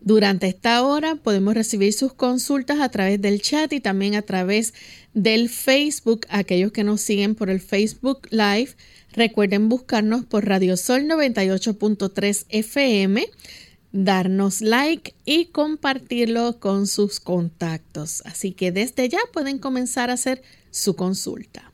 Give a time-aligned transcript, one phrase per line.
[0.01, 4.73] Durante esta hora podemos recibir sus consultas a través del chat y también a través
[5.13, 6.25] del Facebook.
[6.29, 8.69] Aquellos que nos siguen por el Facebook Live,
[9.11, 13.27] recuerden buscarnos por Radio Sol 98.3 FM,
[13.91, 18.21] darnos like y compartirlo con sus contactos.
[18.25, 20.41] Así que desde ya pueden comenzar a hacer
[20.71, 21.73] su consulta.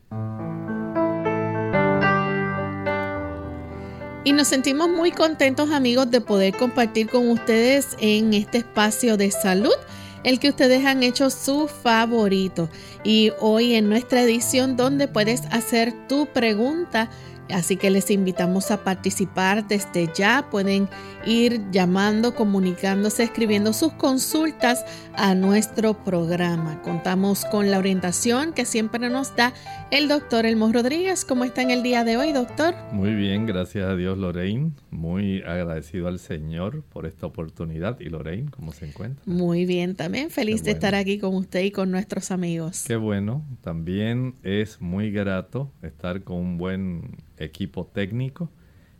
[4.25, 9.30] Y nos sentimos muy contentos amigos de poder compartir con ustedes en este espacio de
[9.30, 9.75] salud
[10.24, 12.68] el que ustedes han hecho su favorito.
[13.03, 17.12] Y hoy en nuestra edición donde puedes hacer tu pregunta
[17.53, 20.47] Así que les invitamos a participar desde ya.
[20.50, 20.90] Pueden
[21.25, 26.81] ir llamando, comunicándose, escribiendo sus consultas a nuestro programa.
[26.81, 29.53] Contamos con la orientación que siempre nos da
[29.95, 31.23] el doctor Elmo Rodríguez.
[31.23, 32.75] ¿Cómo está en el día de hoy, doctor?
[32.91, 34.72] Muy bien, gracias a Dios, Lorraine.
[34.91, 37.97] Muy agradecido al Señor por esta oportunidad.
[38.01, 39.23] ¿Y Lorraine, cómo se encuentra?
[39.25, 42.83] Muy bien, también feliz de estar aquí con usted y con nuestros amigos.
[42.85, 43.45] Qué bueno.
[43.61, 48.50] También es muy grato estar con un buen equipo técnico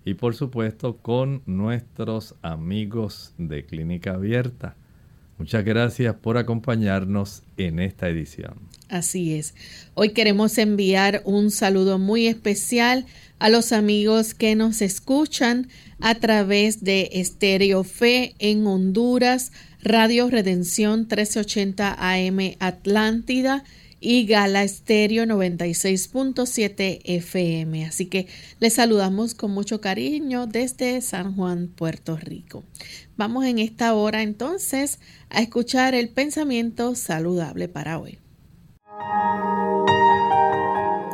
[0.06, 4.78] y por supuesto con nuestros amigos de Clínica Abierta.
[5.38, 8.54] Muchas gracias por acompañarnos en esta edición.
[8.90, 9.54] Así es.
[9.94, 13.06] Hoy queremos enviar un saludo muy especial
[13.40, 15.68] a los amigos que nos escuchan
[16.00, 19.52] a través de Estéreo Fe en Honduras,
[19.82, 23.64] Radio Redención 1380 AM Atlántida
[24.00, 27.86] y Gala Estéreo 96.7 FM.
[27.86, 28.28] Así que
[28.60, 32.64] les saludamos con mucho cariño desde San Juan, Puerto Rico.
[33.18, 38.20] Vamos en esta hora entonces a escuchar el pensamiento saludable para hoy.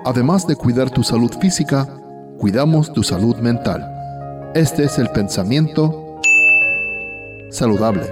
[0.05, 1.87] Además de cuidar tu salud física,
[2.37, 3.87] cuidamos tu salud mental.
[4.55, 6.19] Este es el pensamiento
[7.49, 8.03] saludable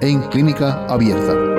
[0.00, 1.56] en clínica abierta.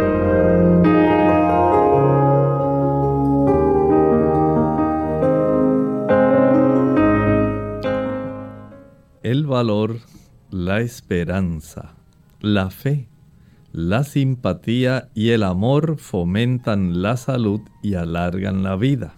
[9.32, 10.00] el valor,
[10.52, 11.96] la esperanza,
[12.40, 13.10] la fe,
[13.78, 19.14] la simpatía y el amor fomentan la salud y alargan la vida.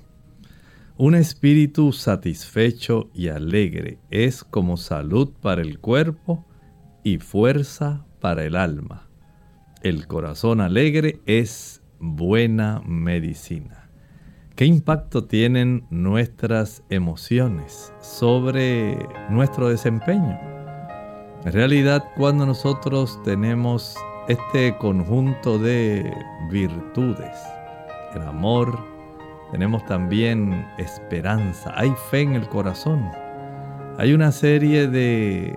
[0.97, 6.46] Un espíritu satisfecho y alegre es como salud para el cuerpo
[7.06, 9.08] y fuerza para el alma.
[9.81, 13.89] El corazón alegre es buena medicina.
[14.57, 18.98] ¿Qué impacto tienen nuestras emociones sobre
[19.30, 20.38] nuestro desempeño?
[21.45, 23.95] En realidad, cuando nosotros tenemos
[24.30, 26.14] este conjunto de
[26.52, 27.36] virtudes,
[28.14, 28.78] el amor,
[29.52, 33.10] tenemos también esperanza, hay fe en el corazón,
[33.98, 35.56] hay una serie de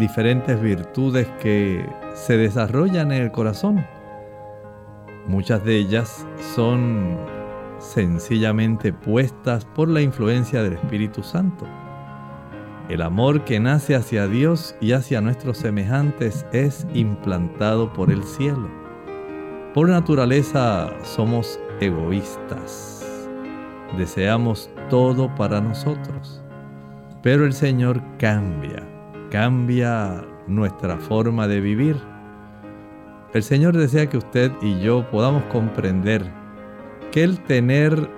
[0.00, 3.84] diferentes virtudes que se desarrollan en el corazón.
[5.26, 7.18] Muchas de ellas son
[7.78, 11.66] sencillamente puestas por la influencia del Espíritu Santo.
[12.88, 18.68] El amor que nace hacia Dios y hacia nuestros semejantes es implantado por el cielo.
[19.72, 23.06] Por naturaleza somos egoístas.
[23.96, 26.42] Deseamos todo para nosotros.
[27.22, 28.82] Pero el Señor cambia,
[29.30, 31.96] cambia nuestra forma de vivir.
[33.32, 36.28] El Señor desea que usted y yo podamos comprender
[37.12, 38.10] que el tener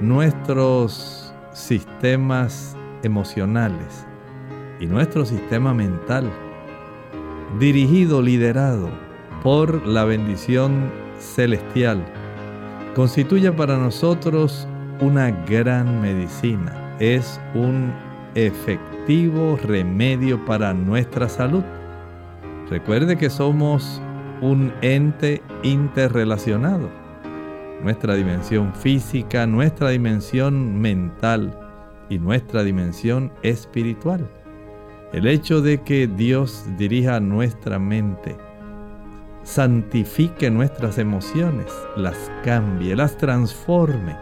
[0.00, 4.07] nuestros sistemas emocionales
[4.80, 6.30] y nuestro sistema mental
[7.58, 8.90] dirigido, liderado
[9.42, 12.04] por la bendición celestial,
[12.94, 14.68] constituye para nosotros
[15.00, 17.92] una gran medicina, es un
[18.34, 21.62] efectivo remedio para nuestra salud.
[22.68, 24.02] Recuerde que somos
[24.40, 26.90] un ente interrelacionado.
[27.82, 31.56] Nuestra dimensión física, nuestra dimensión mental
[32.08, 34.28] y nuestra dimensión espiritual.
[35.12, 38.36] El hecho de que Dios dirija nuestra mente,
[39.42, 44.14] santifique nuestras emociones, las cambie, las transforme,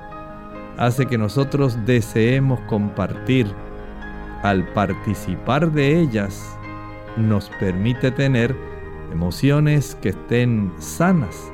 [0.76, 3.48] hace que nosotros deseemos compartir.
[4.44, 6.56] Al participar de ellas,
[7.16, 8.54] nos permite tener
[9.12, 11.50] emociones que estén sanas.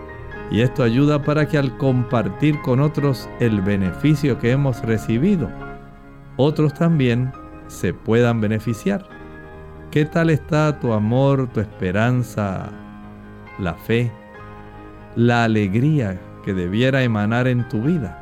[0.51, 5.51] Y esto ayuda para que al compartir con otros el beneficio que hemos recibido,
[6.37, 7.33] otros también
[7.69, 9.22] se puedan beneficiar.
[9.93, 12.71] ¿Qué tal está tu amor, tu esperanza,
[13.59, 14.11] la fe,
[15.17, 18.19] la alegría que debiera emanar en tu vida?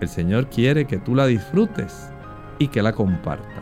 [0.00, 2.12] El Señor quiere que tú la disfrutes
[2.60, 3.57] y que la compartas.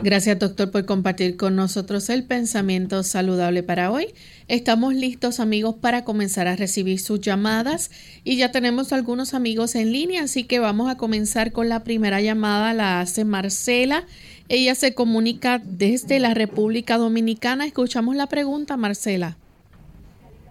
[0.00, 4.14] Gracias doctor por compartir con nosotros el pensamiento saludable para hoy.
[4.46, 7.90] Estamos listos amigos para comenzar a recibir sus llamadas
[8.22, 12.20] y ya tenemos algunos amigos en línea, así que vamos a comenzar con la primera
[12.20, 14.04] llamada, la hace Marcela.
[14.48, 17.66] Ella se comunica desde la República Dominicana.
[17.66, 19.36] Escuchamos la pregunta, Marcela.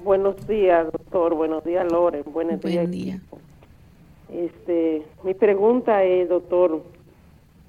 [0.03, 1.35] Buenos días, doctor.
[1.35, 2.23] Buenos días, Loren.
[2.33, 3.21] Buenos Buen día.
[4.29, 6.83] Este, mi pregunta es, doctor,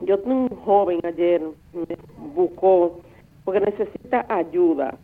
[0.01, 1.43] yo tengo un joven ayer
[1.73, 1.97] me
[2.35, 3.01] buscó
[3.45, 4.97] porque necesita ayuda,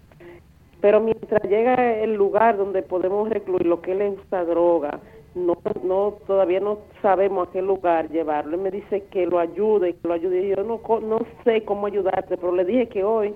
[0.81, 5.01] pero mientras llega el lugar donde podemos recluir lo que él usa droga,
[5.35, 8.55] no, no, todavía no sabemos a qué lugar llevarlo.
[8.55, 10.49] Él me dice que lo ayude, que lo ayude.
[10.49, 13.35] Yo no, no sé cómo ayudarte, pero le dije que hoy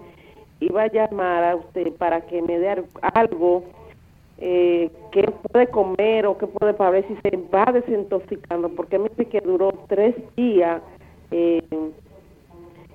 [0.61, 2.85] iba a llamar a usted para que me dé
[3.15, 3.65] algo
[4.39, 9.09] eh, que puede comer o que puede para ver si se va desintoxicando, porque me
[9.09, 10.81] dice que duró tres días
[11.31, 11.63] eh,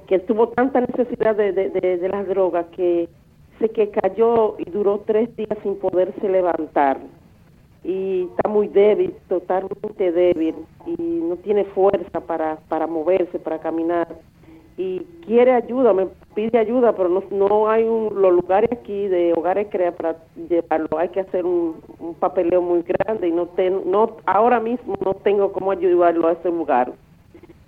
[0.08, 3.10] que tuvo tanta necesidad de, de, las drogas que
[3.60, 7.00] se que cayó y duró tres días sin poderse levantar.
[7.84, 14.08] Y está muy débil, totalmente débil y no tiene fuerza para, para moverse, para caminar.
[14.78, 19.34] Y quiere ayuda, me pide ayuda, pero no, no hay un, los lugares aquí de
[19.34, 20.16] hogares crea para
[20.50, 24.96] llevarlo, hay que hacer un, un papeleo muy grande y no, ten, no ahora mismo
[25.06, 26.92] no tengo cómo ayudarlo a ese lugar.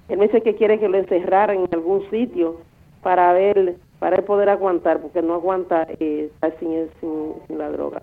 [0.07, 2.61] Él me dice que quiere que lo encerraran en algún sitio
[3.01, 8.01] para ver, para poder aguantar, porque no aguanta eh, estar sin, la droga.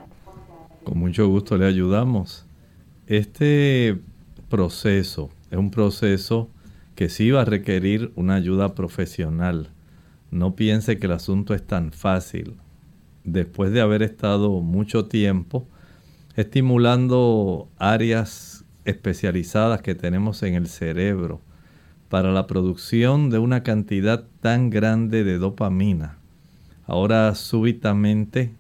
[0.85, 2.47] Con mucho gusto le ayudamos.
[3.07, 3.99] Este
[4.49, 6.49] proceso es un proceso
[6.95, 9.71] que sí va a requerir una ayuda profesional.
[10.31, 12.57] No piense que el asunto es tan fácil.
[13.25, 15.67] Después de haber estado mucho tiempo
[16.37, 21.41] estimulando áreas especializadas que tenemos en el cerebro,
[22.13, 26.19] para la producción de una cantidad tan grande de dopamina.
[26.85, 28.53] Ahora súbitamente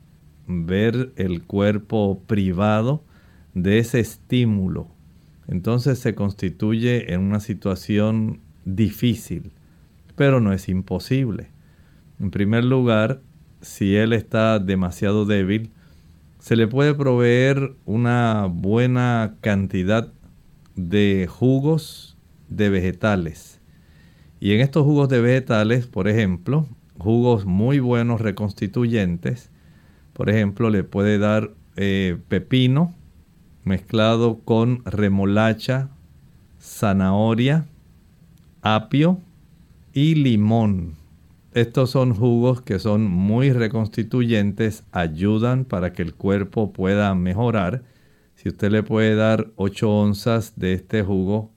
[0.46, 3.04] ver el cuerpo privado
[3.52, 4.88] de ese estímulo,
[5.48, 9.52] entonces se constituye en una situación difícil,
[10.16, 11.50] pero no es imposible.
[12.20, 13.20] En primer lugar,
[13.60, 15.72] si él está demasiado débil,
[16.38, 20.10] se le puede proveer una buena cantidad
[20.74, 22.11] de jugos
[22.56, 23.60] de vegetales.
[24.40, 26.66] Y en estos jugos de vegetales, por ejemplo,
[26.98, 29.50] jugos muy buenos reconstituyentes,
[30.12, 32.94] por ejemplo, le puede dar eh, pepino
[33.64, 35.88] mezclado con remolacha,
[36.60, 37.66] zanahoria,
[38.60, 39.20] apio
[39.92, 40.94] y limón.
[41.54, 47.82] Estos son jugos que son muy reconstituyentes, ayudan para que el cuerpo pueda mejorar.
[48.34, 51.50] Si usted le puede dar 8 onzas de este jugo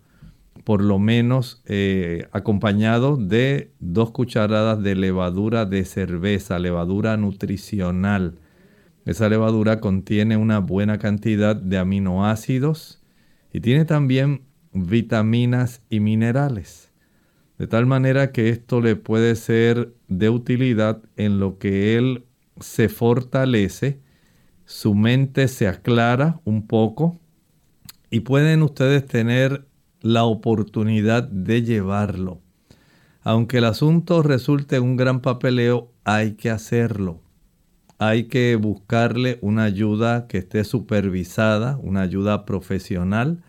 [0.65, 8.39] por lo menos eh, acompañado de dos cucharadas de levadura de cerveza, levadura nutricional.
[9.05, 12.99] Esa levadura contiene una buena cantidad de aminoácidos
[13.53, 14.41] y tiene también
[14.73, 16.91] vitaminas y minerales.
[17.59, 22.25] De tal manera que esto le puede ser de utilidad en lo que él
[22.59, 23.99] se fortalece,
[24.65, 27.19] su mente se aclara un poco
[28.09, 29.64] y pueden ustedes tener
[30.05, 32.39] la oportunidad de llevarlo.
[33.23, 37.21] Aunque el asunto resulte un gran papeleo, hay que hacerlo.
[37.97, 43.41] hay que buscarle una ayuda que esté supervisada, una ayuda profesional,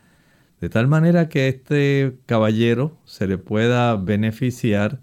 [0.63, 5.01] de tal manera que este caballero se le pueda beneficiar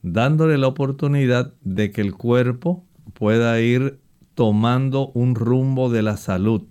[0.00, 3.98] dándole la oportunidad de que el cuerpo pueda ir
[4.34, 6.62] tomando un rumbo de la salud.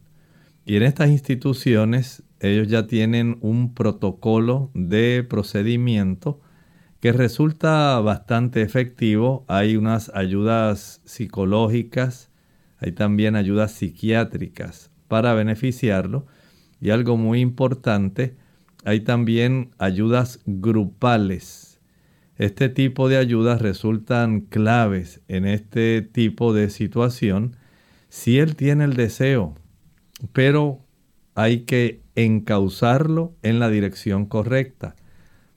[0.65, 6.41] Y en estas instituciones ellos ya tienen un protocolo de procedimiento
[6.99, 9.45] que resulta bastante efectivo.
[9.47, 12.31] Hay unas ayudas psicológicas,
[12.79, 16.25] hay también ayudas psiquiátricas para beneficiarlo.
[16.81, 18.35] Y algo muy importante,
[18.83, 21.79] hay también ayudas grupales.
[22.35, 27.55] Este tipo de ayudas resultan claves en este tipo de situación
[28.09, 29.55] si él tiene el deseo,
[30.33, 30.85] pero
[31.35, 34.95] hay que encauzarlo en la dirección correcta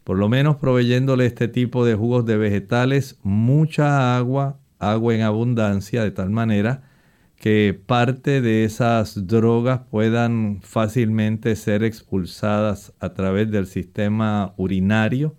[0.07, 6.05] por lo menos proveyéndole este tipo de jugos de vegetales, mucha agua, agua en abundancia,
[6.05, 6.85] de tal manera
[7.35, 15.35] que parte de esas drogas puedan fácilmente ser expulsadas a través del sistema urinario.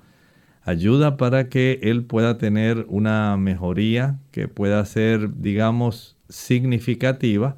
[0.63, 7.55] Ayuda para que él pueda tener una mejoría que pueda ser, digamos, significativa,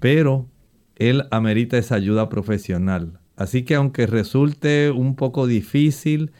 [0.00, 0.48] pero
[1.08, 3.18] él amerita esa ayuda profesional.
[3.36, 6.32] Así que aunque resulte un poco difícil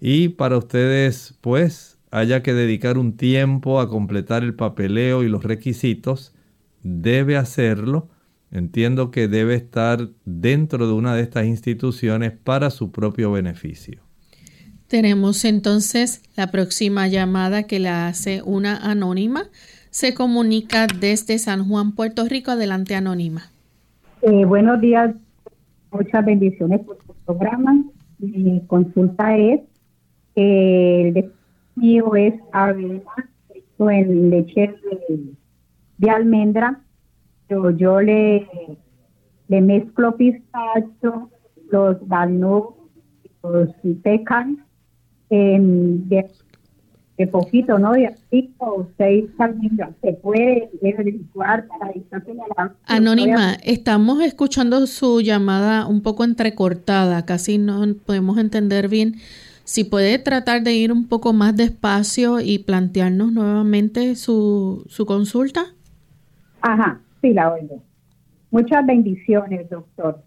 [0.00, 5.44] y para ustedes pues haya que dedicar un tiempo a completar el papeleo y los
[5.44, 6.32] requisitos,
[6.82, 8.08] debe hacerlo.
[8.50, 14.02] Entiendo que debe estar dentro de una de estas instituciones para su propio beneficio.
[14.88, 19.48] Tenemos entonces la próxima llamada que la hace una anónima.
[19.90, 22.50] Se comunica desde San Juan, Puerto Rico.
[22.50, 23.52] Adelante, anónima.
[24.22, 25.14] Eh, buenos días,
[25.92, 27.82] Muchas bendiciones por su programa.
[28.18, 29.62] Mi consulta es,
[30.34, 31.30] el de
[31.74, 33.00] mío es avena
[33.78, 34.74] en leche
[35.96, 36.80] de, almendra,
[37.48, 38.46] pero yo le,
[39.48, 41.30] mezclo pistacho,
[41.70, 42.76] los walnuts,
[43.42, 43.70] los
[44.02, 44.64] pecan,
[45.30, 46.26] en, de
[47.26, 47.92] poquito, ¿no?
[47.92, 49.90] De cinco o seis almendras.
[50.02, 50.70] Se puede
[51.04, 51.92] licuar para
[52.86, 59.16] Anónima, estamos escuchando su llamada un poco entrecortada, casi no podemos entender bien.
[59.64, 65.66] Si puede tratar de ir un poco más despacio y plantearnos nuevamente su, su consulta.
[66.60, 67.82] Ajá, sí, la oigo.
[68.50, 70.22] Muchas bendiciones, doctor.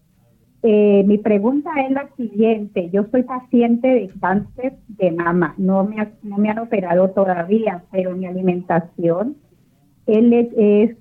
[0.65, 2.89] Eh, mi pregunta es la siguiente.
[2.89, 5.53] Yo soy paciente de cáncer de mama.
[5.58, 9.36] No me, no me han operado todavía, pero mi alimentación
[10.05, 10.96] es,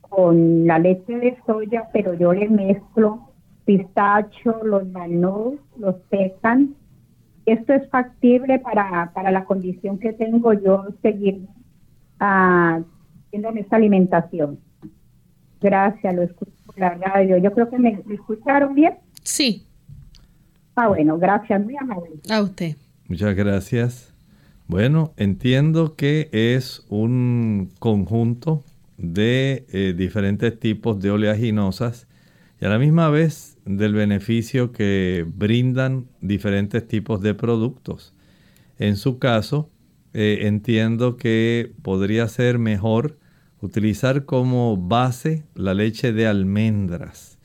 [0.00, 3.28] con la leche de soya, pero yo le mezclo
[3.66, 6.74] pistacho, los manos, los pecan.
[7.44, 11.46] Esto es factible para, para la condición que tengo yo seguir
[12.20, 12.82] uh,
[13.30, 14.58] esta alimentación.
[15.60, 17.38] Gracias, lo escucho la radio.
[17.38, 18.94] Yo creo que me, escucharon bien.
[19.22, 19.66] Sí.
[20.74, 22.10] Ah, bueno, gracias, muy amable.
[22.30, 22.76] A usted.
[23.08, 24.14] Muchas gracias.
[24.68, 28.64] Bueno, entiendo que es un conjunto
[28.98, 32.08] de eh, diferentes tipos de oleaginosas
[32.60, 38.14] y a la misma vez del beneficio que brindan diferentes tipos de productos.
[38.78, 39.70] En su caso,
[40.14, 43.18] eh, entiendo que podría ser mejor
[43.60, 47.38] utilizar como base la leche de almendras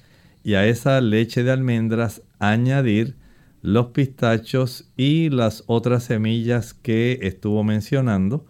[0.44, 3.16] y a esa leche de almendras añadir
[3.62, 8.46] los pistachos y las otras semillas que estuvo mencionando.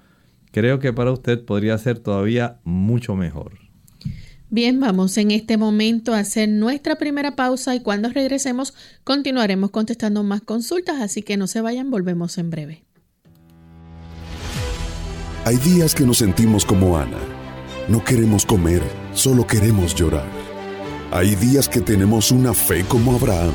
[0.51, 3.59] Creo que para usted podría ser todavía mucho mejor.
[4.49, 10.23] Bien, vamos en este momento a hacer nuestra primera pausa y cuando regresemos continuaremos contestando
[10.23, 12.83] más consultas, así que no se vayan, volvemos en breve.
[15.45, 17.40] Hay días que nos sentimos como Ana
[17.87, 18.81] no queremos comer,
[19.13, 20.27] solo queremos llorar.
[21.11, 23.53] Hay días que tenemos una fe como Abraham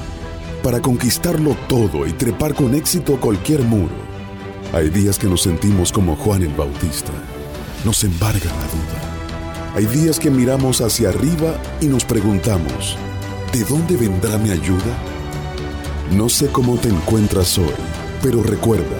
[0.62, 3.94] para conquistarlo todo y trepar con éxito cualquier muro.
[4.72, 7.12] Hay días que nos sentimos como Juan el Bautista.
[7.84, 9.16] Nos embarga la duda.
[9.76, 12.96] Hay días que miramos hacia arriba y nos preguntamos,
[13.52, 14.96] ¿de dónde vendrá mi ayuda?
[16.12, 17.74] No sé cómo te encuentras hoy,
[18.22, 18.96] pero recuerda,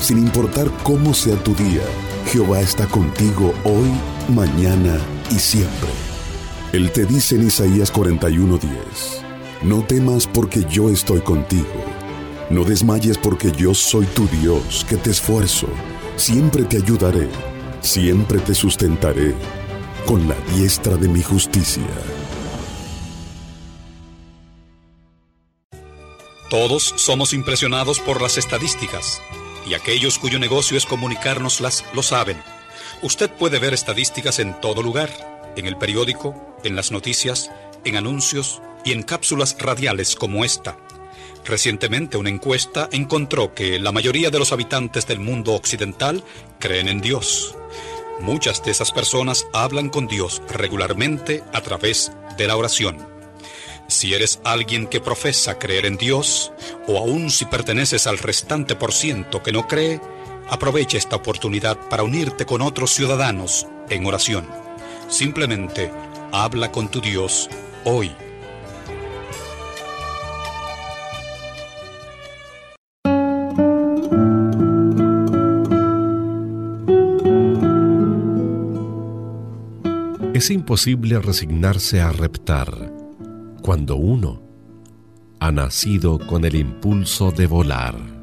[0.00, 1.82] sin importar cómo sea tu día,
[2.34, 3.88] Jehová está contigo hoy
[4.34, 4.98] mañana
[5.30, 5.88] y siempre.
[6.72, 9.22] Él te dice en Isaías 41:10,
[9.62, 11.84] no temas porque yo estoy contigo,
[12.50, 15.68] no desmayes porque yo soy tu Dios, que te esfuerzo,
[16.16, 17.28] siempre te ayudaré,
[17.80, 19.32] siempre te sustentaré
[20.04, 21.86] con la diestra de mi justicia.
[26.50, 29.22] Todos somos impresionados por las estadísticas,
[29.66, 32.36] y aquellos cuyo negocio es comunicárnoslas lo saben.
[33.02, 35.10] Usted puede ver estadísticas en todo lugar,
[35.56, 37.50] en el periódico, en las noticias,
[37.84, 40.76] en anuncios y en cápsulas radiales como esta.
[41.44, 46.24] Recientemente una encuesta encontró que la mayoría de los habitantes del mundo occidental
[46.58, 47.54] creen en Dios.
[48.20, 53.13] Muchas de esas personas hablan con Dios regularmente a través de la oración.
[53.94, 56.50] Si eres alguien que profesa creer en Dios,
[56.88, 60.00] o aún si perteneces al restante por ciento que no cree,
[60.50, 64.48] aprovecha esta oportunidad para unirte con otros ciudadanos en oración.
[65.08, 65.92] Simplemente
[66.32, 67.48] habla con tu Dios
[67.84, 68.10] hoy.
[80.34, 82.93] Es imposible resignarse a reptar
[83.64, 84.42] cuando uno
[85.40, 88.13] ha nacido con el impulso de volar.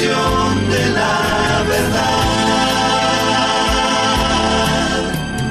[0.00, 2.08] la verdad.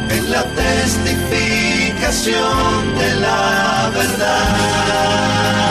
[0.10, 5.71] Es la testificación de la verdad.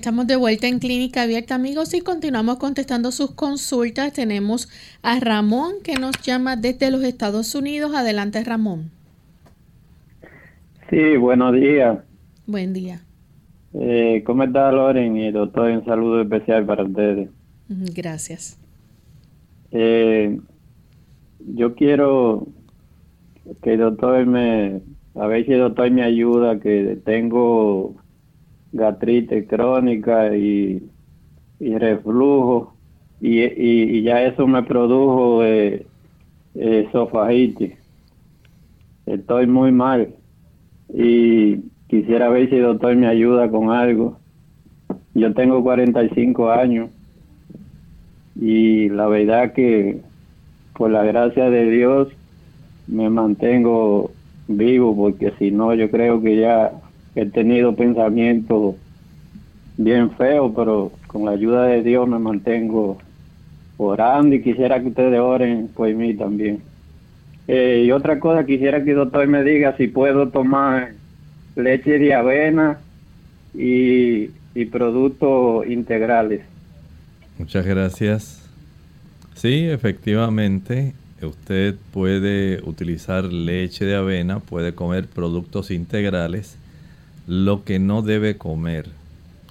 [0.00, 4.14] Estamos de vuelta en Clínica Abierta, amigos, y continuamos contestando sus consultas.
[4.14, 4.70] Tenemos
[5.02, 7.94] a Ramón que nos llama desde los Estados Unidos.
[7.94, 8.90] Adelante, Ramón.
[10.88, 11.98] Sí, buenos días.
[12.46, 13.02] Buen día.
[13.74, 15.18] Eh, ¿Cómo está, Loren?
[15.18, 17.28] Y doctor, un saludo especial para ustedes.
[17.68, 18.58] Gracias.
[19.70, 20.40] Eh,
[21.40, 22.46] yo quiero
[23.62, 24.80] que el doctor me,
[25.14, 27.99] a ver si el doctor me ayuda, que tengo
[28.72, 30.82] gastritis crónica y,
[31.58, 32.74] y reflujo
[33.20, 35.86] y, y, ya eso me produjo eh,
[36.54, 37.74] esofagitis.
[39.04, 40.14] Estoy muy mal
[40.88, 41.56] y
[41.88, 44.18] quisiera ver si el doctor me ayuda con algo.
[45.14, 46.90] Yo tengo 45 años
[48.40, 50.00] y la verdad que
[50.74, 52.08] por la gracia de Dios
[52.86, 54.12] me mantengo
[54.48, 56.72] vivo porque si no yo creo que ya
[57.14, 58.76] he tenido pensamientos
[59.76, 62.98] bien feos, pero con la ayuda de Dios me mantengo
[63.78, 66.60] orando y quisiera que ustedes oren por mí también.
[67.48, 70.92] Eh, y otra cosa, quisiera que el doctor me diga si puedo tomar
[71.56, 72.78] leche de avena
[73.54, 76.42] y, y productos integrales.
[77.38, 78.48] Muchas gracias.
[79.34, 80.92] Sí, efectivamente,
[81.22, 86.59] usted puede utilizar leche de avena, puede comer productos integrales
[87.26, 88.88] lo que no debe comer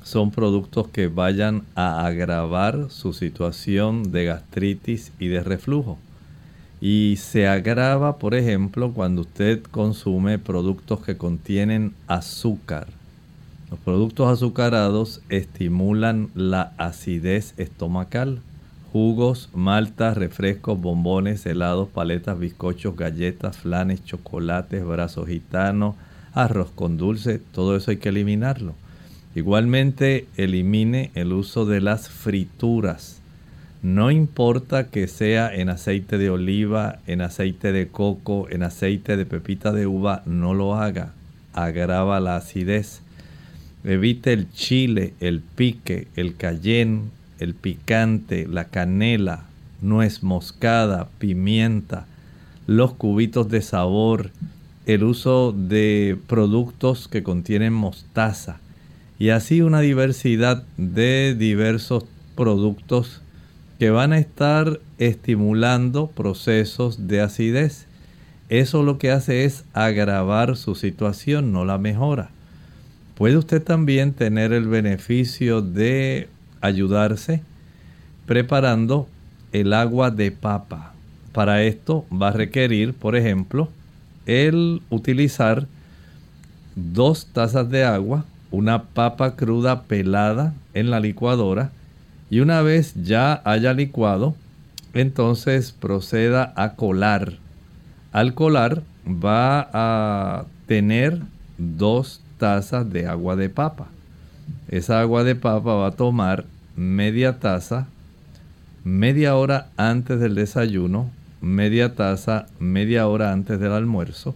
[0.04, 6.00] son productos que vayan a agravar su situación de gastritis y de reflujo.
[6.82, 12.88] Y se agrava, por ejemplo, cuando usted consume productos que contienen azúcar.
[13.70, 18.40] Los productos azucarados estimulan la acidez estomacal.
[18.92, 25.94] Jugos, maltas, refrescos, bombones, helados, paletas, bizcochos, galletas, flanes, chocolates, brazos gitanos,
[26.44, 28.76] arroz con dulce, todo eso hay que eliminarlo.
[29.36, 33.22] Igualmente elimine el uso de las frituras.
[33.82, 39.26] No importa que sea en aceite de oliva, en aceite de coco, en aceite de
[39.26, 41.14] pepita de uva, no lo haga.
[41.54, 43.02] Agrava la acidez.
[43.84, 47.04] Evite el chile, el pique, el cayenne,
[47.40, 49.46] el picante, la canela,
[49.82, 52.06] nuez moscada, pimienta,
[52.68, 54.32] los cubitos de sabor,
[54.90, 58.60] el uso de productos que contienen mostaza
[59.20, 63.22] y así una diversidad de diversos productos
[63.78, 67.86] que van a estar estimulando procesos de acidez.
[68.50, 72.32] Eso lo que hace es agravar su situación, no la mejora.
[73.14, 76.30] Puede usted también tener el beneficio de
[76.62, 77.44] ayudarse
[78.26, 79.08] preparando
[79.52, 80.94] el agua de papa.
[81.32, 83.70] Para esto va a requerir, por ejemplo,
[84.30, 85.68] el utilizar
[86.76, 91.72] dos tazas de agua, una papa cruda pelada en la licuadora
[92.30, 94.36] y una vez ya haya licuado,
[94.94, 97.34] entonces proceda a colar.
[98.12, 101.20] Al colar va a tener
[101.58, 103.88] dos tazas de agua de papa.
[104.68, 107.88] Esa agua de papa va a tomar media taza
[108.84, 114.36] media hora antes del desayuno, media taza media hora antes del almuerzo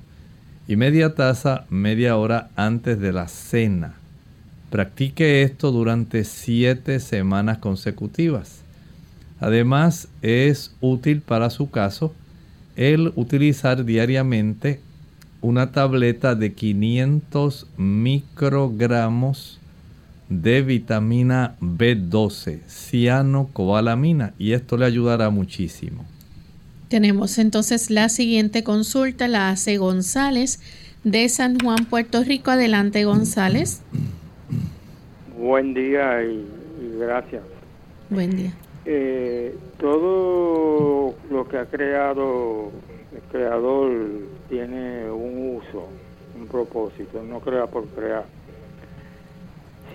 [0.67, 3.95] y media taza media hora antes de la cena.
[4.69, 8.61] Practique esto durante siete semanas consecutivas.
[9.39, 12.13] Además, es útil para su caso
[12.75, 14.79] el utilizar diariamente
[15.41, 19.59] una tableta de 500 microgramos
[20.29, 26.05] de vitamina B12, cianocobalamina, y esto le ayudará muchísimo.
[26.93, 30.59] Tenemos entonces la siguiente consulta, la hace González
[31.03, 32.51] de San Juan, Puerto Rico.
[32.51, 33.81] Adelante, González.
[35.35, 36.45] Buen día y,
[36.99, 37.41] gracias.
[38.11, 38.53] Buen día.
[38.85, 42.69] Eh, todo lo que ha creado
[43.11, 43.91] el creador
[44.47, 45.87] tiene un uso,
[46.39, 48.25] un propósito, no crea por crear.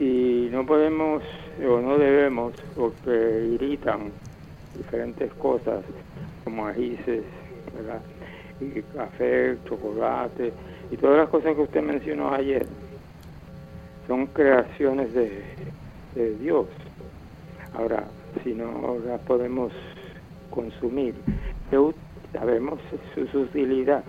[0.01, 1.23] Si no podemos
[1.65, 4.11] o no debemos, porque irritan
[4.77, 5.85] diferentes cosas,
[6.49, 6.99] como ajíes,
[7.77, 8.01] ¿verdad?
[8.59, 10.51] Y café, chocolate,
[10.91, 12.65] y todas las cosas que usted mencionó ayer,
[14.07, 15.43] son creaciones de,
[16.41, 16.67] Dios.
[17.75, 18.05] Ahora,
[18.43, 19.73] si no las podemos
[20.51, 21.15] consumir,
[22.33, 22.81] sabemos
[23.31, 24.03] su utilidad,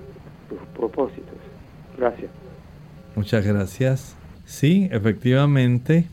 [0.48, 1.38] sus propósitos.
[1.98, 2.32] Gracias.
[3.16, 4.16] Muchas gracias.
[4.46, 6.08] Sí, efectivamente,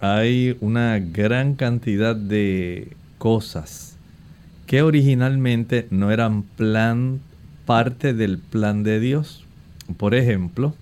[0.00, 3.87] hay una gran cantidad de cosas
[4.68, 7.20] que originalmente no eran plan
[7.64, 9.46] parte del plan de Dios.
[9.96, 10.74] Por ejemplo,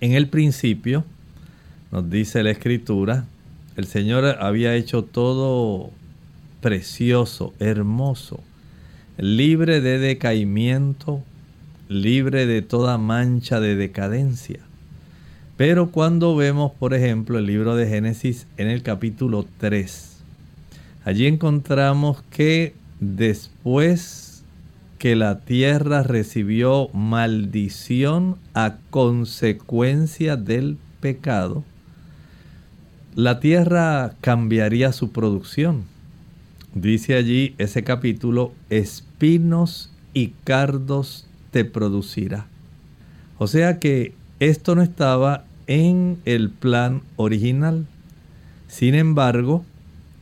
[0.00, 1.04] en el principio,
[1.92, 3.26] nos dice la escritura,
[3.76, 5.90] el Señor había hecho todo
[6.62, 8.40] precioso, hermoso,
[9.18, 11.22] libre de decaimiento,
[11.90, 14.60] libre de toda mancha de decadencia.
[15.58, 20.22] Pero cuando vemos, por ejemplo, el libro de Génesis en el capítulo 3,
[21.04, 24.42] allí encontramos que después
[24.98, 31.64] que la tierra recibió maldición a consecuencia del pecado,
[33.14, 35.84] la tierra cambiaría su producción.
[36.74, 42.46] Dice allí ese capítulo, espinos y cardos te producirá.
[43.38, 47.86] O sea que esto no estaba en el plan original.
[48.66, 49.64] Sin embargo,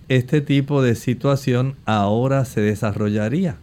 [0.09, 3.57] este tipo de situación ahora se desarrollaría.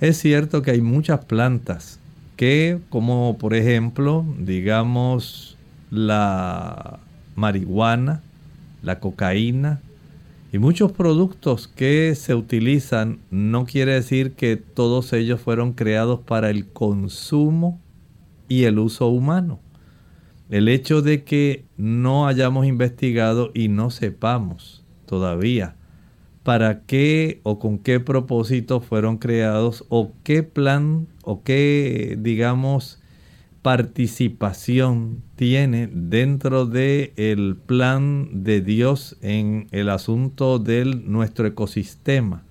[0.00, 2.00] Es cierto que hay muchas plantas
[2.36, 5.58] que, como por ejemplo, digamos,
[5.90, 7.00] la
[7.36, 8.22] marihuana,
[8.82, 9.80] la cocaína
[10.52, 16.50] y muchos productos que se utilizan, no quiere decir que todos ellos fueron creados para
[16.50, 17.78] el consumo
[18.48, 19.60] y el uso humano.
[20.48, 24.79] El hecho de que no hayamos investigado y no sepamos
[25.10, 25.74] todavía
[26.44, 33.00] para qué o con qué propósito fueron creados o qué plan o qué, digamos,
[33.60, 42.44] participación tiene dentro del el plan de Dios en el asunto de nuestro ecosistema.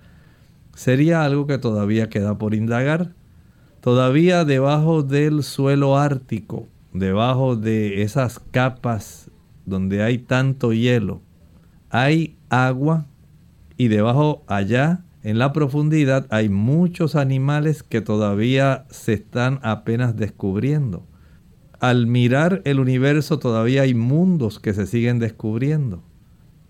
[0.76, 3.14] Sería algo que todavía queda por indagar
[3.80, 9.32] todavía debajo del suelo ártico, debajo de esas capas
[9.66, 11.22] donde hay tanto hielo,
[11.90, 13.06] hay agua
[13.78, 21.06] y debajo allá en la profundidad hay muchos animales que todavía se están apenas descubriendo.
[21.80, 26.04] Al mirar el universo todavía hay mundos que se siguen descubriendo.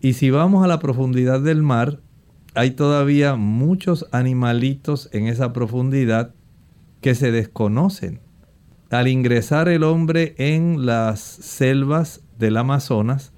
[0.02, 2.00] Y si vamos a la profundidad del mar,
[2.56, 6.34] hay todavía muchos animalitos en esa profundidad
[7.02, 8.20] que se desconocen.
[8.90, 13.34] Al ingresar el hombre en las selvas del Amazonas,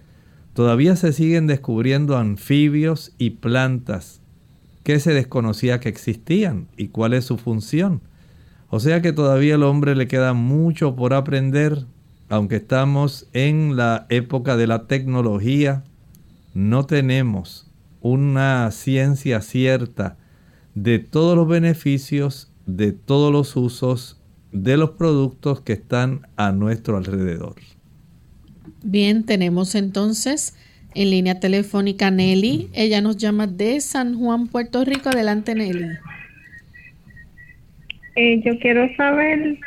[0.62, 4.21] todavía se siguen descubriendo anfibios y plantas
[4.84, 8.02] que se desconocía que existían y cuál es su función.
[8.69, 11.88] O sea que todavía al hombre le queda mucho por aprender,
[12.30, 15.84] aunque estamos en la época de la tecnología,
[16.54, 17.65] no tenemos
[18.00, 20.19] una ciencia cierta
[20.76, 24.21] de todos los beneficios de todos los usos
[24.52, 27.56] de los productos que están a nuestro alrededor.
[28.84, 30.58] Bien, tenemos entonces
[30.96, 32.70] en línea telefónica Nelly.
[32.74, 35.10] Ella nos llama de San Juan, Puerto Rico.
[35.10, 35.98] Adelante, Nelly.
[38.15, 39.58] Eh, yo quiero saber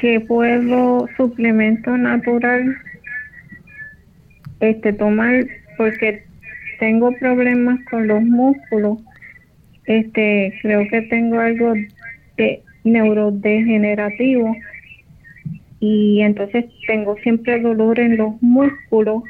[0.00, 2.76] que puedo suplemento natural
[4.60, 6.24] este tomar porque
[6.78, 8.98] tengo problemas con los músculos.
[9.86, 11.74] Este, creo que tengo algo
[12.36, 14.54] de neurodegenerativo
[15.80, 19.22] y entonces tengo siempre dolor en los músculos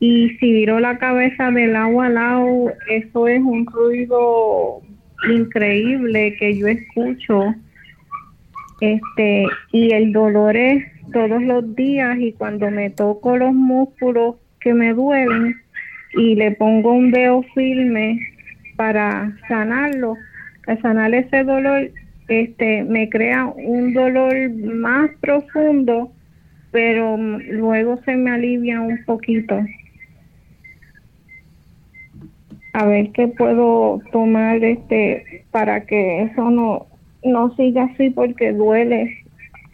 [0.00, 4.80] y si viro la cabeza del lado a lado, eso es un ruido
[5.28, 7.54] increíble que yo escucho.
[8.80, 14.72] Este, y el dolor es todos los días y cuando me toco los músculos que
[14.72, 15.56] me duelen
[16.14, 18.20] y le pongo un dedo firme
[18.76, 20.14] para sanarlo,
[20.64, 21.90] para sanar ese dolor,
[22.28, 26.12] este me crea un dolor más profundo,
[26.70, 29.58] pero luego se me alivia un poquito.
[32.74, 36.86] A ver qué puedo tomar este para que eso no
[37.24, 39.24] no siga así porque duele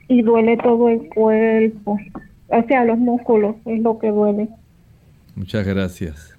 [0.08, 1.98] y duele todo el cuerpo.
[2.48, 4.48] O sea, los músculos es lo que duele.
[5.34, 6.34] Muchas gracias.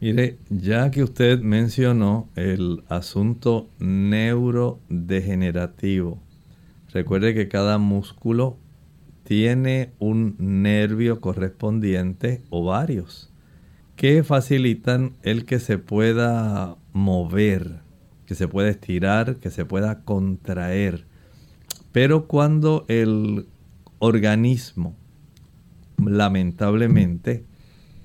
[0.00, 6.22] Mire, ya que usted mencionó el asunto neurodegenerativo,
[6.90, 8.56] recuerde que cada músculo
[9.24, 13.30] tiene un nervio correspondiente o varios
[13.94, 17.80] que facilitan el que se pueda mover,
[18.24, 21.04] que se pueda estirar, que se pueda contraer.
[21.92, 23.48] Pero cuando el
[23.98, 24.96] organismo
[25.98, 27.44] lamentablemente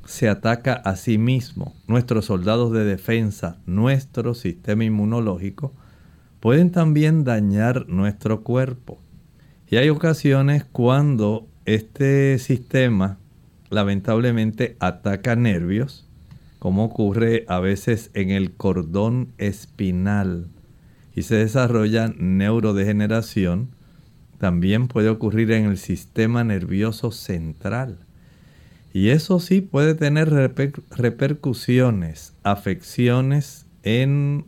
[0.05, 5.73] se ataca a sí mismo, nuestros soldados de defensa, nuestro sistema inmunológico,
[6.39, 8.99] pueden también dañar nuestro cuerpo.
[9.67, 13.17] Y hay ocasiones cuando este sistema
[13.71, 16.07] lamentablemente ataca nervios,
[16.59, 20.47] como ocurre a veces en el cordón espinal,
[21.15, 23.69] y se desarrolla neurodegeneración,
[24.37, 28.04] también puede ocurrir en el sistema nervioso central.
[28.95, 30.29] Y eso sí puede tener
[30.89, 34.45] repercusiones, afecciones en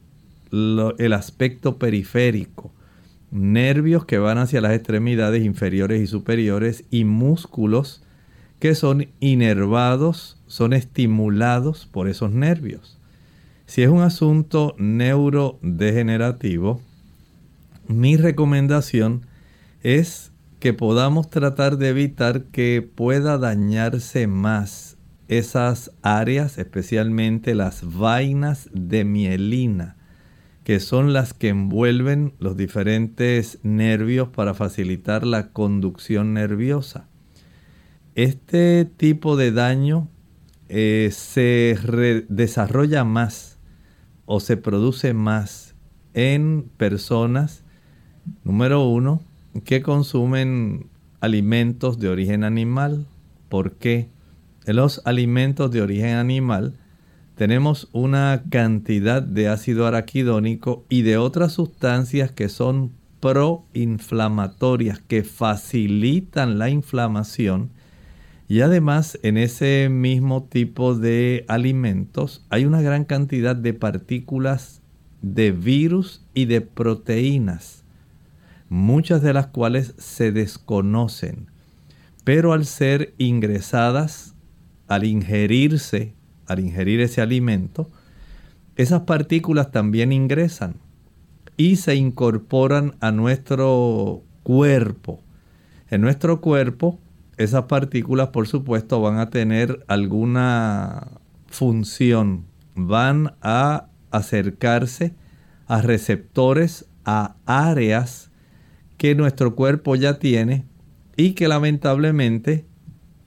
[0.53, 2.71] el aspecto periférico,
[3.29, 8.05] nervios que van hacia las extremidades inferiores y superiores y músculos
[8.59, 12.97] que son inervados, son estimulados por esos nervios.
[13.65, 16.79] Si es un asunto neurodegenerativo,
[17.89, 19.25] mi recomendación
[19.83, 20.26] es
[20.59, 29.03] que podamos tratar de evitar que pueda dañarse más esas áreas, especialmente las vainas de
[29.05, 29.97] mielina,
[30.63, 37.07] que son las que envuelven los diferentes nervios para facilitar la conducción nerviosa.
[38.15, 40.09] Este tipo de daño
[40.69, 41.77] eh, se
[42.29, 43.59] desarrolla más
[44.25, 45.75] o se produce más
[46.13, 47.63] en personas,
[48.43, 49.21] número uno,
[49.61, 50.87] que consumen
[51.19, 53.05] alimentos de origen animal.
[53.49, 54.09] ¿Por qué?
[54.65, 56.73] En los alimentos de origen animal
[57.35, 66.59] tenemos una cantidad de ácido araquidónico y de otras sustancias que son proinflamatorias, que facilitan
[66.59, 67.71] la inflamación.
[68.47, 74.81] Y además en ese mismo tipo de alimentos hay una gran cantidad de partículas
[75.21, 77.76] de virus y de proteínas
[78.69, 81.49] muchas de las cuales se desconocen,
[82.23, 84.35] pero al ser ingresadas,
[84.87, 86.13] al ingerirse,
[86.45, 87.89] al ingerir ese alimento,
[88.75, 90.75] esas partículas también ingresan
[91.57, 95.23] y se incorporan a nuestro cuerpo.
[95.89, 96.99] En nuestro cuerpo,
[97.37, 101.07] esas partículas, por supuesto, van a tener alguna
[101.47, 105.15] función, van a acercarse
[105.65, 108.26] a receptores, a áreas
[108.97, 110.65] que nuestro cuerpo ya tiene
[111.15, 112.65] y que lamentablemente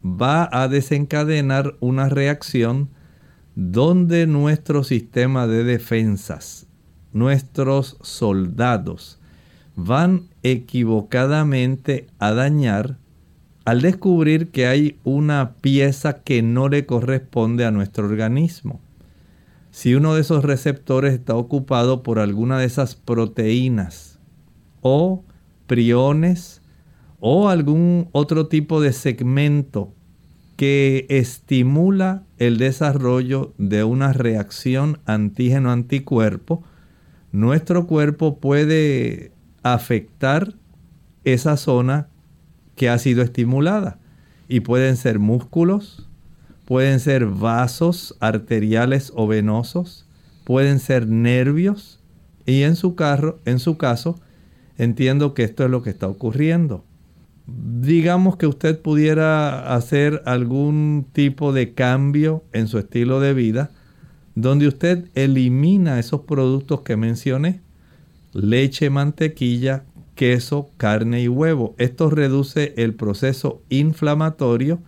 [0.04, 2.90] va a desencadenar una reacción
[3.54, 6.66] donde nuestro sistema de defensas,
[7.12, 9.18] nuestros soldados,
[9.76, 12.98] van equivocadamente a dañar
[13.64, 18.80] al descubrir que hay una pieza que no le corresponde a nuestro organismo.
[19.70, 24.18] Si uno de esos receptores está ocupado por alguna de esas proteínas
[24.80, 25.24] o
[27.20, 29.92] o algún otro tipo de segmento
[30.56, 36.62] que estimula el desarrollo de una reacción antígeno-anticuerpo,
[37.32, 40.54] nuestro cuerpo puede afectar
[41.24, 42.08] esa zona
[42.74, 43.98] que ha sido estimulada.
[44.48, 46.08] Y pueden ser músculos,
[46.64, 50.06] pueden ser vasos arteriales o venosos,
[50.44, 52.00] pueden ser nervios
[52.44, 54.18] y en su, carro, en su caso
[54.80, 56.84] entiendo que esto es lo que está ocurriendo.
[57.46, 63.72] digamos que usted pudiera hacer algún tipo de cambio en su estilo de vida,
[64.36, 67.60] donde usted elimina esos productos que mencioné,
[68.32, 71.74] leche, mantequilla, queso, carne y huevo.
[71.78, 74.80] Esto reduce el proceso inflamatorio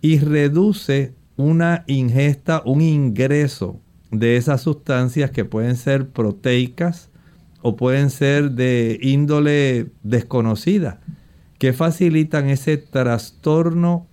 [0.00, 3.78] y reduce una ingesta, un ingreso
[4.10, 7.09] de esas sustancias que pueden ser proteicas
[7.62, 11.00] o pueden ser de índole desconocida,
[11.58, 14.06] que facilitan ese trastorno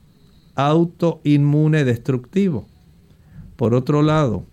[0.56, 2.68] autoinmune destructivo.
[3.56, 4.46] Por otro lado,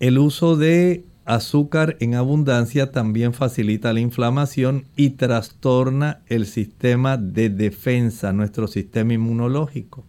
[0.00, 7.50] el uso de azúcar en abundancia también facilita la inflamación y trastorna el sistema de
[7.50, 10.04] defensa, nuestro sistema inmunológico.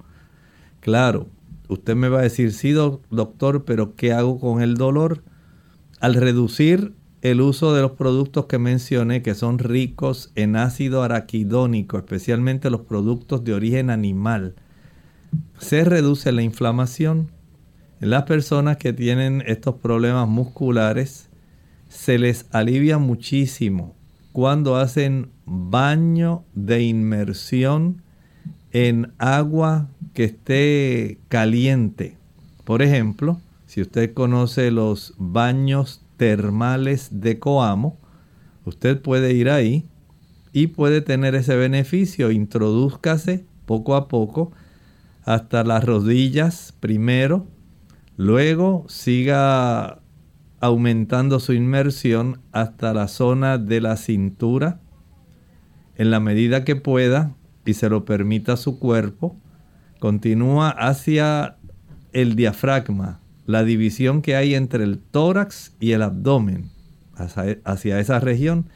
[0.80, 1.28] Claro,
[1.68, 5.24] usted me va a decir, sí, doctor, pero ¿qué hago con el dolor?
[6.00, 11.98] Al reducir el uso de los productos que mencioné, que son ricos en ácido araquidónico,
[11.98, 14.56] especialmente los productos de origen animal,
[15.58, 17.32] se reduce la inflamación.
[18.00, 21.30] En las personas que tienen estos problemas musculares,
[21.90, 23.96] se les alivia muchísimo
[24.32, 28.04] cuando hacen baño de inmersión
[28.72, 32.16] en agua que esté caliente.
[32.64, 37.98] Por ejemplo, si usted conoce los baños termales de Coamo,
[38.66, 39.88] usted puede ir ahí
[40.52, 42.30] y puede tener ese beneficio.
[42.30, 44.52] Introdúzcase poco a poco
[45.24, 47.48] hasta las rodillas primero,
[48.18, 50.02] luego siga
[50.60, 54.82] aumentando su inmersión hasta la zona de la cintura
[55.96, 57.34] en la medida que pueda
[57.66, 59.38] y se lo permita su cuerpo,
[60.00, 61.58] continúa hacia
[62.12, 66.70] el diafragma, la división que hay entre el tórax y el abdomen,
[67.16, 68.68] hacia, esa región.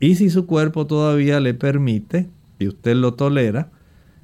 [0.00, 3.70] Y si su cuerpo todavía le permite y usted lo tolera,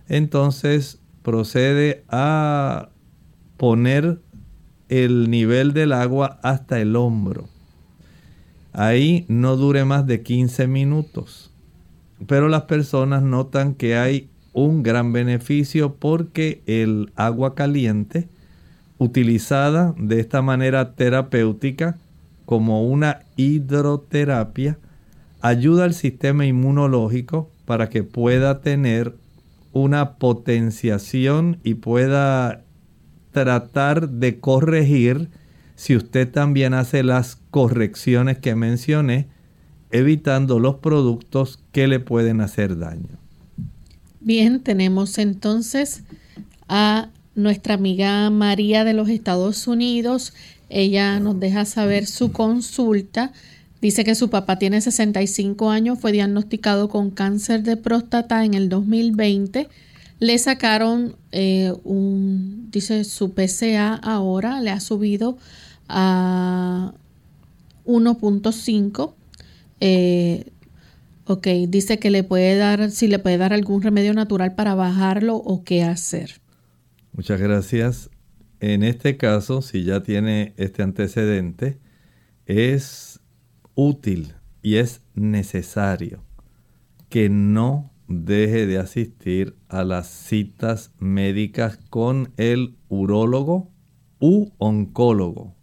[0.08, 2.90] entonces procede a
[3.56, 4.20] poner
[4.88, 7.48] el nivel del agua hasta el hombro.
[8.72, 11.50] Ahí no dure más de 15 minutos
[12.26, 18.28] pero las personas notan que hay un gran beneficio porque el agua caliente,
[19.00, 21.96] utilizada de esta manera terapéutica
[22.44, 24.78] como una hidroterapia,
[25.40, 29.16] ayuda al sistema inmunológico para que pueda tener
[29.72, 32.62] una potenciación y pueda
[33.32, 35.30] tratar de corregir
[35.76, 39.28] si usted también hace las correcciones que mencioné
[39.90, 43.18] evitando los productos que le pueden hacer daño.
[44.20, 46.02] Bien, tenemos entonces
[46.68, 47.08] a
[47.42, 50.32] nuestra amiga María de los Estados Unidos.
[50.68, 53.32] Ella nos deja saber su consulta.
[53.80, 58.68] Dice que su papá tiene 65 años, fue diagnosticado con cáncer de próstata en el
[58.68, 59.68] 2020.
[60.18, 65.38] Le sacaron eh, un, dice su PCA ahora, le ha subido
[65.88, 66.92] a
[67.86, 69.14] 1.5
[69.80, 70.52] eh,
[71.24, 75.36] ok, dice que le puede dar, si le puede dar algún remedio natural para bajarlo
[75.36, 76.40] o qué hacer.
[77.12, 78.10] Muchas gracias.
[78.60, 81.78] En este caso, si ya tiene este antecedente,
[82.46, 83.20] es
[83.74, 86.22] útil y es necesario
[87.08, 93.70] que no deje de asistir a las citas médicas con el urólogo
[94.18, 95.54] u oncólogo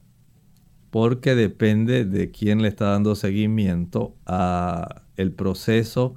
[0.90, 6.16] porque depende de quién le está dando seguimiento a el proceso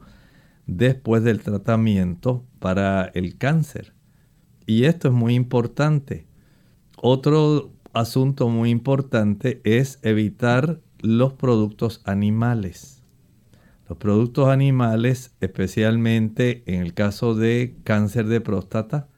[0.67, 3.93] después del tratamiento para el cáncer.
[4.71, 6.29] Y esto es muy importante.
[6.97, 13.03] Otro asunto muy importante es evitar los productos animales.
[13.89, 19.09] Los productos animales, especialmente en el caso de cáncer de próstata,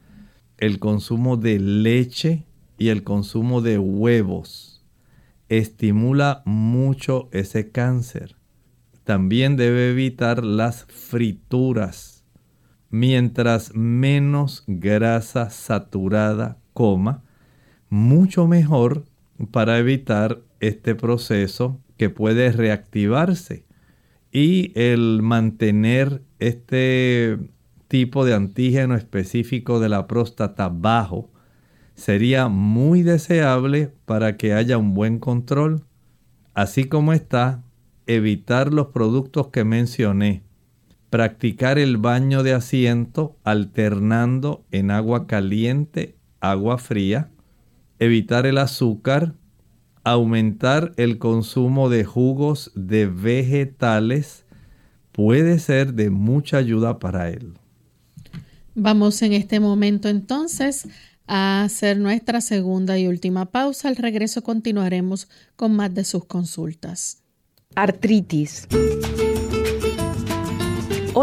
[0.57, 2.47] el consumo de leche
[2.79, 4.83] y el consumo de huevos
[5.49, 8.37] estimula mucho ese cáncer.
[9.03, 12.12] También debe evitar las frituras.
[12.95, 17.23] Mientras menos grasa saturada coma,
[17.89, 19.05] mucho mejor
[19.49, 23.65] para evitar este proceso que puede reactivarse
[24.31, 27.39] y el mantener este
[27.87, 31.31] tipo de antígeno específico de la próstata bajo
[31.95, 35.81] sería muy deseable para que haya un buen control,
[36.53, 37.63] así como está
[38.05, 40.43] evitar los productos que mencioné,
[41.13, 47.29] practicar el baño de asiento alternando en agua caliente, agua fría,
[47.99, 49.35] evitar el azúcar,
[50.03, 54.47] aumentar el consumo de jugos de vegetales,
[55.11, 57.59] puede ser de mucha ayuda para él.
[58.73, 60.87] Vamos en este momento entonces
[61.27, 63.87] a hacer nuestra segunda y última pausa.
[63.87, 67.21] Al regreso continuaremos con más de sus consultas.
[67.75, 68.67] Artritis.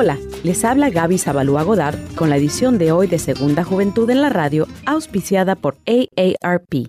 [0.02, 4.22] Hola, les habla Gaby Zabalúa Godard con la edición de hoy de Segunda Juventud en
[4.22, 6.88] la Radio, auspiciada por AARP.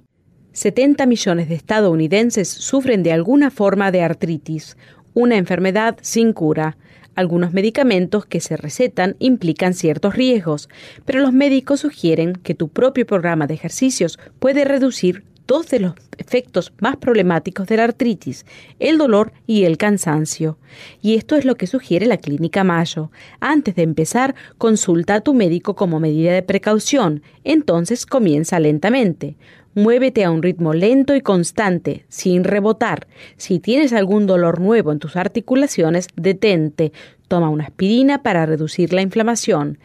[0.53, 4.77] 70 millones de estadounidenses sufren de alguna forma de artritis,
[5.13, 6.77] una enfermedad sin cura.
[7.13, 10.69] Algunos medicamentos que se recetan implican ciertos riesgos,
[11.03, 15.95] pero los médicos sugieren que tu propio programa de ejercicios puede reducir dos de los
[16.17, 18.45] efectos más problemáticos de la artritis,
[18.79, 20.57] el dolor y el cansancio.
[21.01, 23.11] Y esto es lo que sugiere la Clínica Mayo.
[23.41, 29.35] Antes de empezar, consulta a tu médico como medida de precaución, entonces comienza lentamente.
[29.75, 33.07] Muévete a un ritmo lento y constante, sin rebotar.
[33.35, 36.93] Si tienes algún dolor nuevo en tus articulaciones, detente.
[37.27, 39.79] Toma una aspirina para reducir la inflamación.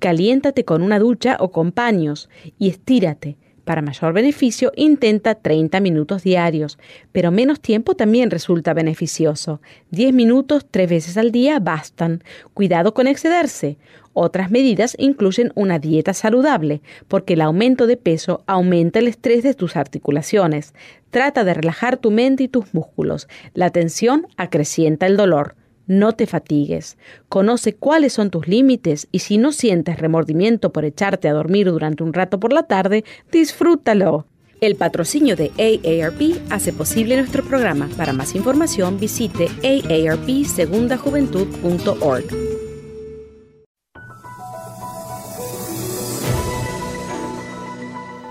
[0.00, 3.36] Caliéntate con una ducha o con paños y estírate.
[3.64, 6.78] Para mayor beneficio, intenta 30 minutos diarios,
[7.12, 9.60] pero menos tiempo también resulta beneficioso.
[9.90, 12.24] 10 minutos tres veces al día bastan.
[12.54, 13.78] Cuidado con excederse.
[14.14, 19.54] Otras medidas incluyen una dieta saludable, porque el aumento de peso aumenta el estrés de
[19.54, 20.74] tus articulaciones.
[21.10, 23.28] Trata de relajar tu mente y tus músculos.
[23.54, 25.54] La tensión acrecienta el dolor.
[25.86, 26.98] No te fatigues.
[27.28, 32.02] Conoce cuáles son tus límites y si no sientes remordimiento por echarte a dormir durante
[32.04, 34.26] un rato por la tarde, disfrútalo.
[34.60, 36.20] El patrocinio de AARP
[36.50, 37.88] hace posible nuestro programa.
[37.96, 42.24] Para más información visite aarpsegundajuventud.org.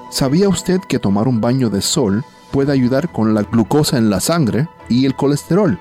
[0.10, 4.22] ¿Sabía usted que tomar un baño de sol puede ayudar con la glucosa en la
[4.22, 5.78] sangre y el colesterol?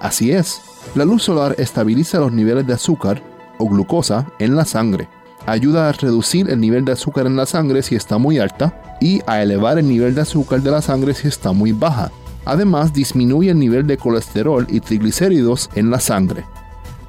[0.00, 0.60] Así es.
[0.94, 3.20] La luz solar estabiliza los niveles de azúcar
[3.58, 5.08] o glucosa en la sangre,
[5.44, 9.20] ayuda a reducir el nivel de azúcar en la sangre si está muy alta y
[9.26, 12.12] a elevar el nivel de azúcar de la sangre si está muy baja.
[12.44, 16.44] Además, disminuye el nivel de colesterol y triglicéridos en la sangre.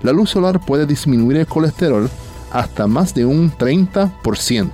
[0.02, 2.10] La luz solar puede disminuir el colesterol
[2.52, 4.72] hasta más de un 30%.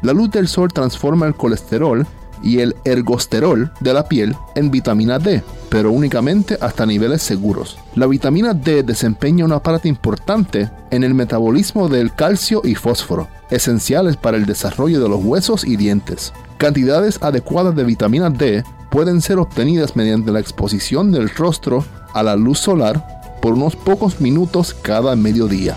[0.00, 2.06] La luz del sol transforma el colesterol
[2.42, 7.78] y el ergosterol de la piel en vitamina D, pero únicamente hasta niveles seguros.
[7.94, 14.16] La vitamina D desempeña una parte importante en el metabolismo del calcio y fósforo, esenciales
[14.16, 16.32] para el desarrollo de los huesos y dientes.
[16.58, 22.36] Cantidades adecuadas de vitamina D pueden ser obtenidas mediante la exposición del rostro a la
[22.36, 25.76] luz solar por unos pocos minutos cada mediodía.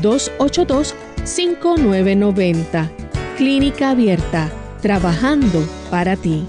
[0.00, 2.88] 282-5990.
[3.36, 6.46] Clínica Abierta, trabajando para ti.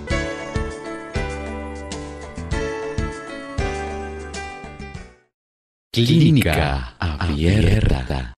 [5.92, 8.36] Clínica Abierta.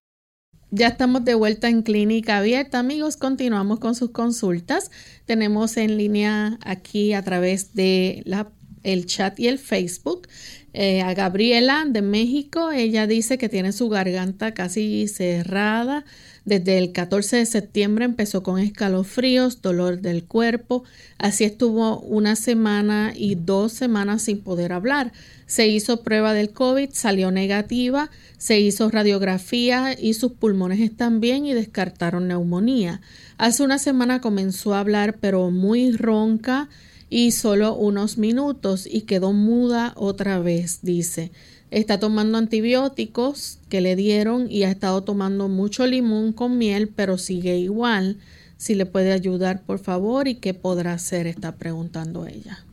[0.70, 3.16] Ya estamos de vuelta en Clínica Abierta, amigos.
[3.16, 4.90] Continuamos con sus consultas.
[5.24, 8.52] Tenemos en línea aquí a través de la,
[8.82, 10.28] el chat y el Facebook
[10.72, 12.70] eh, a Gabriela de México.
[12.70, 16.04] Ella dice que tiene su garganta casi cerrada.
[16.44, 20.84] Desde el 14 de septiembre empezó con escalofríos, dolor del cuerpo.
[21.18, 25.12] Así estuvo una semana y dos semanas sin poder hablar.
[25.46, 28.10] Se hizo prueba del COVID, salió negativa.
[28.38, 33.00] Se hizo radiografía y sus pulmones están bien y descartaron neumonía.
[33.36, 36.68] Hace una semana comenzó a hablar pero muy ronca
[37.10, 41.30] y solo unos minutos y quedó muda otra vez, dice.
[41.70, 47.18] Está tomando antibióticos que le dieron y ha estado tomando mucho limón con miel, pero
[47.18, 48.16] sigue igual.
[48.56, 52.64] Si le puede ayudar, por favor, y qué podrá hacer, está preguntando ella.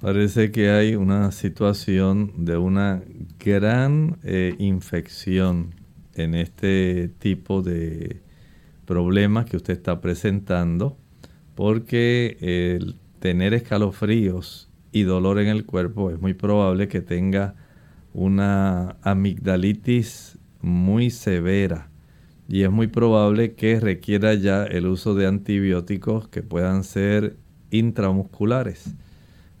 [0.00, 3.02] Parece que hay una situación de una
[3.44, 5.74] gran eh, infección
[6.14, 8.20] en este tipo de
[8.84, 10.96] problemas que usted está presentando,
[11.54, 17.54] porque el tener escalofríos y dolor en el cuerpo, es muy probable que tenga
[18.14, 21.90] una amigdalitis muy severa
[22.48, 27.36] y es muy probable que requiera ya el uso de antibióticos que puedan ser
[27.70, 28.94] intramusculares.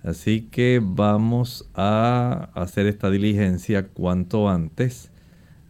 [0.02, 5.10] Así que vamos a hacer esta diligencia cuanto antes.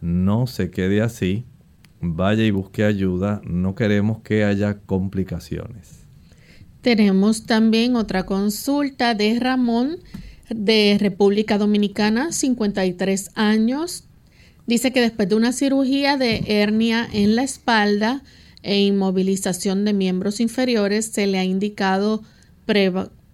[0.01, 1.45] No se quede así.
[2.01, 3.41] Vaya y busque ayuda.
[3.45, 5.98] No queremos que haya complicaciones.
[6.89, 9.99] Tenemos también otra consulta de Ramón
[10.49, 14.05] de República Dominicana, 53 años.
[14.67, 18.23] Dice que después de una cirugía de hernia en la espalda
[18.63, 22.23] e inmovilización de miembros inferiores se le ha indicado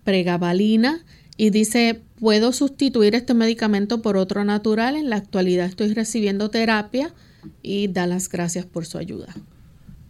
[0.03, 1.05] pregabalina
[1.37, 4.97] y dice, ¿puedo sustituir este medicamento por otro natural?
[4.97, 7.15] En la actualidad estoy recibiendo terapia
[7.63, 9.33] y da las gracias por su ayuda.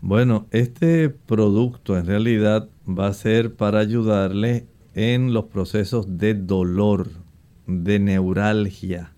[0.01, 7.09] Bueno, este producto en realidad va a ser para ayudarle en los procesos de dolor,
[7.66, 9.12] de neuralgia.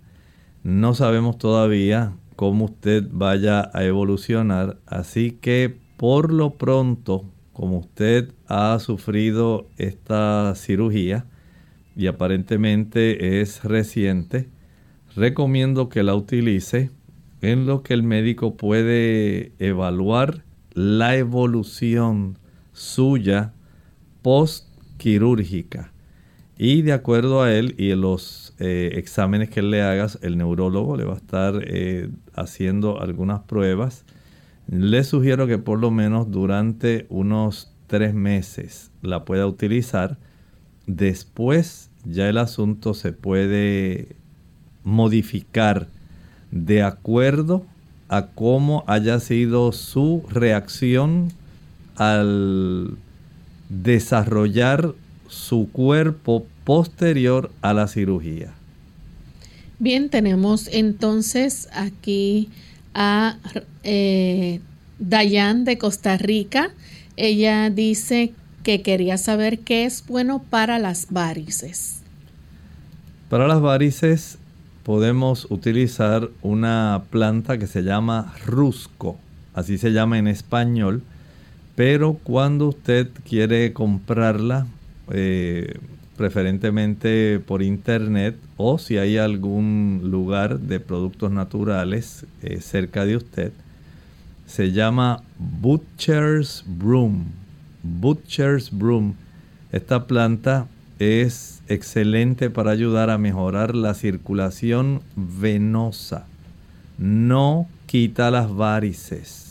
[0.63, 8.33] No sabemos todavía cómo usted vaya a evolucionar, así que por lo pronto, como usted
[8.47, 11.27] ha sufrido esta cirugía
[11.97, 14.49] y aparentemente es reciente,
[15.15, 16.91] recomiendo que la utilice
[17.41, 20.45] en lo que el médico puede evaluar
[20.75, 22.39] la evolución
[22.73, 23.55] suya
[24.27, 24.67] post
[24.97, 25.93] quirúrgica.
[26.59, 31.05] Y de acuerdo a él y los eh, exámenes que le hagas, el neurólogo le
[31.05, 34.05] va a estar eh, haciendo algunas pruebas.
[34.67, 40.19] Le sugiero que por lo menos durante unos tres meses la pueda utilizar.
[40.89, 44.17] Después ya el asunto se puede
[44.83, 45.87] modificar
[46.51, 47.65] de acuerdo
[48.09, 51.29] a cómo haya sido su reacción
[51.95, 52.99] al
[53.69, 54.95] desarrollar
[55.29, 58.53] su cuerpo posterior a la cirugía.
[59.79, 62.49] Bien, tenemos entonces aquí
[62.95, 63.37] a
[63.83, 64.61] eh,
[64.99, 66.71] Dayan de Costa Rica.
[67.17, 72.01] Ella dice que quería saber qué es bueno para las varices.
[73.29, 74.39] Para las varices
[74.83, 79.19] podemos utilizar una planta que se llama rusco,
[79.53, 81.03] así se llama en español
[81.77, 84.67] pero cuando usted quiere comprarla,
[85.13, 85.79] eh,
[86.17, 93.53] preferentemente por internet o si hay algún lugar de productos naturales eh, cerca de usted,
[94.47, 97.27] se llama Butcher's Broom.
[97.83, 99.13] Butcher's Broom.
[99.71, 100.69] Esta planta
[100.99, 106.27] es excelente para ayudar a mejorar la circulación venosa.
[106.97, 109.46] No quita las varices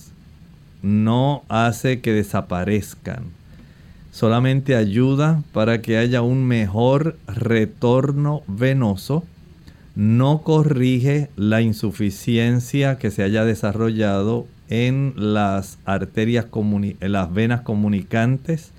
[0.86, 3.24] no hace que desaparezcan.
[4.12, 9.24] Solamente ayuda para que haya un mejor retorno venoso.
[9.96, 18.72] No corrige la insuficiencia que se haya desarrollado en las arterias, en las venas comunicantes.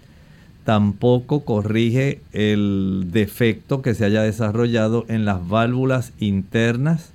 [0.64, 7.11] Tampoco corrige el defecto que se haya desarrollado en las válvulas internas,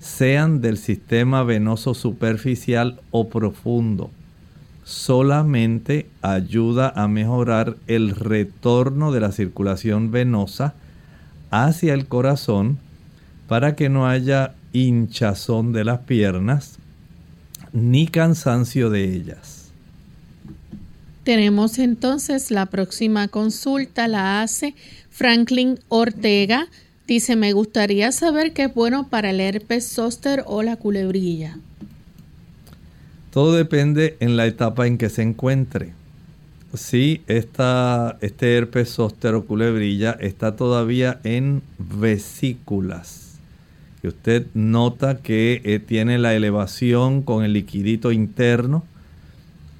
[0.00, 4.10] sean del sistema venoso superficial o profundo
[4.84, 10.74] solamente ayuda a mejorar el retorno de la circulación venosa
[11.50, 12.78] hacia el corazón
[13.48, 16.78] para que no haya hinchazón de las piernas
[17.72, 19.62] ni cansancio de ellas.
[21.24, 24.74] Tenemos entonces la próxima consulta, la hace
[25.10, 26.66] Franklin Ortega.
[27.06, 31.58] Dice, me gustaría saber qué es bueno para el herpes zóster o la culebrilla.
[33.32, 35.94] Todo depende en la etapa en que se encuentre.
[36.74, 38.98] Si esta, este herpes
[39.46, 43.38] culebrilla está todavía en vesículas,
[44.02, 48.84] y usted nota que eh, tiene la elevación con el liquidito interno,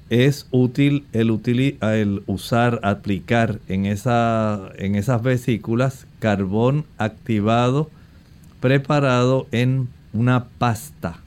[0.09, 1.29] es útil el,
[2.25, 7.91] usar, aplicar en esas vesículas carbón activado
[8.59, 11.22] preparado en una pasta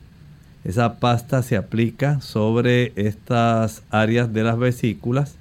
[0.66, 5.36] esa pasta se aplica sobre estas áreas de las vesículas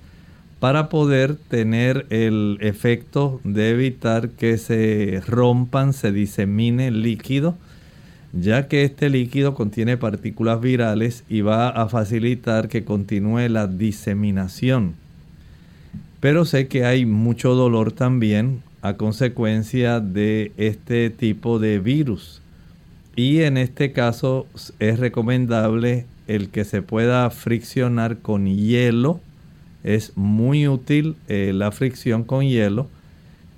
[0.59, 7.55] para poder tener el efecto de evitar que se rompan, se disemine el líquido,
[8.33, 14.93] ya que este líquido contiene partículas virales y va a facilitar que continúe la diseminación.
[16.19, 22.43] Pero sé que hay mucho dolor también a consecuencia de este tipo de virus
[23.15, 24.47] y en este caso
[24.79, 29.19] es recomendable el que se pueda friccionar con hielo.
[29.83, 32.87] Es muy útil eh, la fricción con hielo.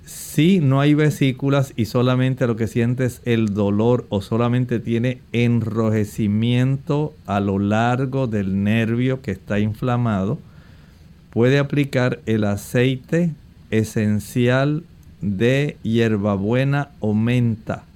[0.04, 7.14] Si no hay vesículas y solamente lo que sientes el dolor o solamente tiene enrojecimiento
[7.26, 10.38] a lo largo del nervio que está inflamado,
[11.30, 13.32] puede aplicar el aceite
[13.70, 14.84] esencial
[15.20, 17.87] de hierbabuena o menta.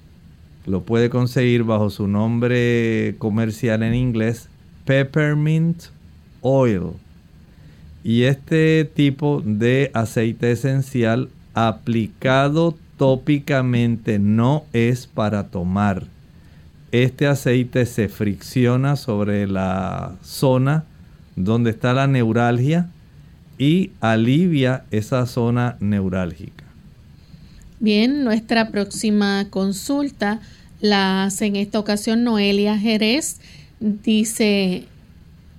[0.65, 4.49] Lo puede conseguir bajo su nombre comercial en inglés,
[4.85, 5.83] peppermint
[6.41, 6.93] oil.
[8.03, 16.05] Y este tipo de aceite esencial aplicado tópicamente no es para tomar.
[16.91, 20.85] Este aceite se fricciona sobre la zona
[21.35, 22.89] donde está la neuralgia
[23.57, 26.62] y alivia esa zona neurálgica.
[27.83, 30.39] Bien, nuestra próxima consulta
[30.79, 33.41] la hace en esta ocasión Noelia Jerez.
[33.81, 34.85] Dice,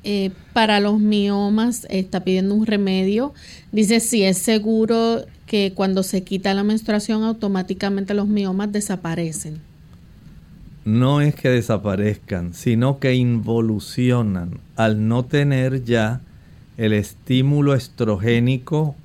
[0.05, 3.35] eh, para los miomas está pidiendo un remedio.
[3.73, 9.61] Dice si es seguro que cuando se quita la menstruación automáticamente los miomas desaparecen.
[10.87, 16.23] No es que desaparezcan, sino que involucionan al no tener ya
[16.79, 18.97] el estímulo estrogénico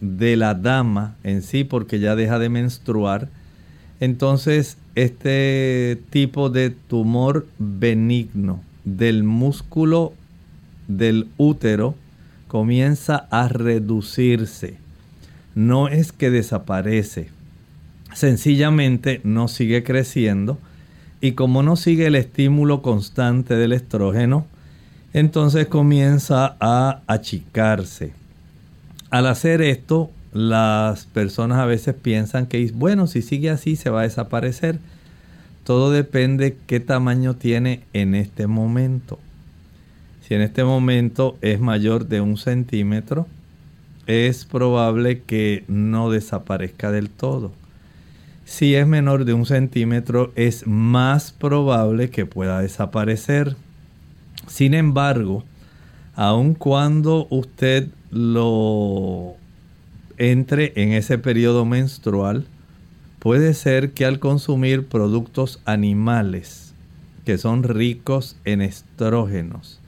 [0.00, 3.28] de la dama en sí, porque ya deja de menstruar.
[4.00, 10.14] Entonces, este tipo de tumor benigno del músculo
[10.88, 11.94] del útero
[12.48, 14.76] comienza a reducirse.
[15.54, 17.28] No es que desaparece,
[18.14, 20.58] sencillamente no sigue creciendo
[21.20, 24.46] y como no sigue el estímulo constante del estrógeno,
[25.12, 28.19] entonces comienza a achicarse.
[29.10, 34.00] Al hacer esto, las personas a veces piensan que, bueno, si sigue así se va
[34.00, 34.78] a desaparecer.
[35.64, 39.18] Todo depende qué tamaño tiene en este momento.
[40.26, 43.26] Si en este momento es mayor de un centímetro,
[44.06, 47.52] es probable que no desaparezca del todo.
[48.44, 53.56] Si es menor de un centímetro, es más probable que pueda desaparecer.
[54.46, 55.44] Sin embargo,
[56.20, 59.36] aun cuando usted lo
[60.18, 62.44] entre en ese periodo menstrual,
[63.20, 66.74] puede ser que al consumir productos animales
[67.24, 69.80] que son ricos en estrógenos,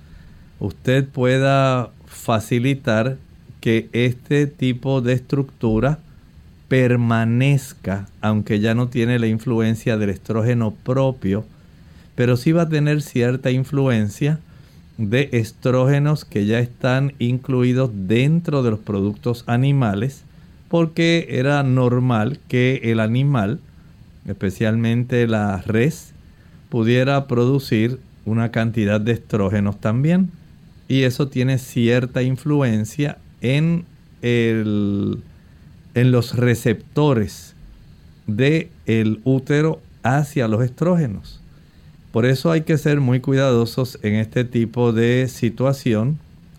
[0.58, 3.18] usted pueda facilitar
[3.60, 5.98] que este tipo de estructura
[6.68, 11.44] permanezca, aunque ya no tiene la influencia del estrógeno propio,
[12.14, 14.40] pero sí va a tener cierta influencia
[14.98, 20.24] de estrógenos que ya están incluidos dentro de los productos animales,
[20.68, 23.60] porque era normal que el animal,
[24.26, 26.12] especialmente la res,
[26.68, 30.30] pudiera producir una cantidad de estrógenos también.
[30.88, 33.84] Y eso tiene cierta influencia en
[34.20, 35.18] el
[35.94, 37.54] en los receptores
[38.26, 41.41] del el útero hacia los estrógenos.
[42.12, 46.18] Por eso hay que ser muy cuidadosos en este tipo de situación.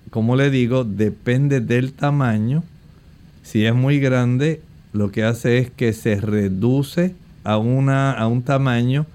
[0.10, 2.64] Como le digo, depende del tamaño.
[3.43, 8.41] Si es muy grande, lo que hace es que se reduce a, una, a un
[8.41, 9.06] tamaño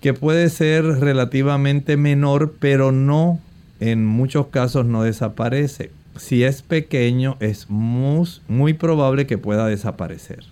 [0.00, 3.38] que puede ser relativamente menor, pero no,
[3.78, 5.90] en muchos casos no desaparece
[6.20, 10.44] si es pequeño, es muy, muy probable que pueda desaparecer.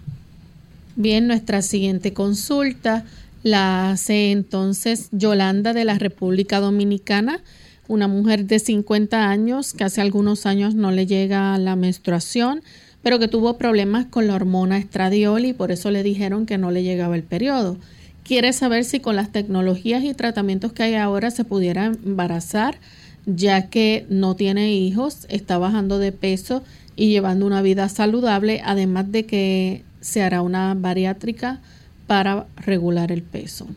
[0.96, 3.04] Bien, nuestra siguiente consulta
[3.42, 7.40] la hace entonces Yolanda de la República Dominicana,
[7.86, 12.62] una mujer de 50 años que hace algunos años no le llega la menstruación,
[13.02, 16.70] pero que tuvo problemas con la hormona estradiol y por eso le dijeron que no
[16.70, 17.78] le llegaba el periodo.
[18.24, 22.78] Quiere saber si con las tecnologías y tratamientos que hay ahora se pudiera embarazar
[23.24, 26.62] ya que no tiene hijos, está bajando de peso
[26.96, 31.60] y llevando una vida saludable, además de que se hará una bariátrica
[32.08, 33.68] para regular el peso.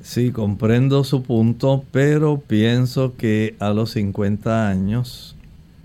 [0.00, 5.36] Sí, comprendo su punto, pero pienso que a los 50 años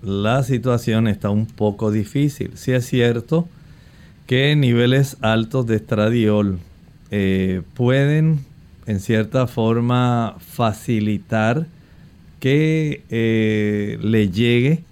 [0.02, 2.52] la situación está un poco difícil.
[2.54, 3.46] Sí es cierto
[4.26, 6.58] que niveles altos de estradiol
[7.10, 8.40] eh, pueden
[8.86, 11.66] en cierta forma facilitar
[12.40, 14.84] que eh, le llegue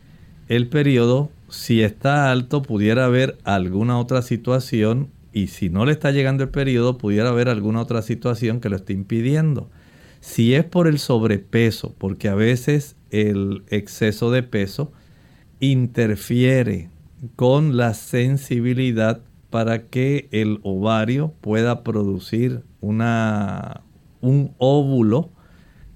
[0.48, 1.30] el periodo.
[1.48, 6.51] Si está alto, pudiera haber alguna otra situación y si no le está llegando el
[6.51, 9.68] periodo, pudiera haber alguna otra situación que lo esté impidiendo.
[10.20, 14.93] Si es por el sobrepeso, porque a veces el exceso de peso
[15.59, 16.89] interfiere
[17.35, 23.82] con la sensibilidad para que el ovario pueda producir una,
[24.20, 25.30] un óvulo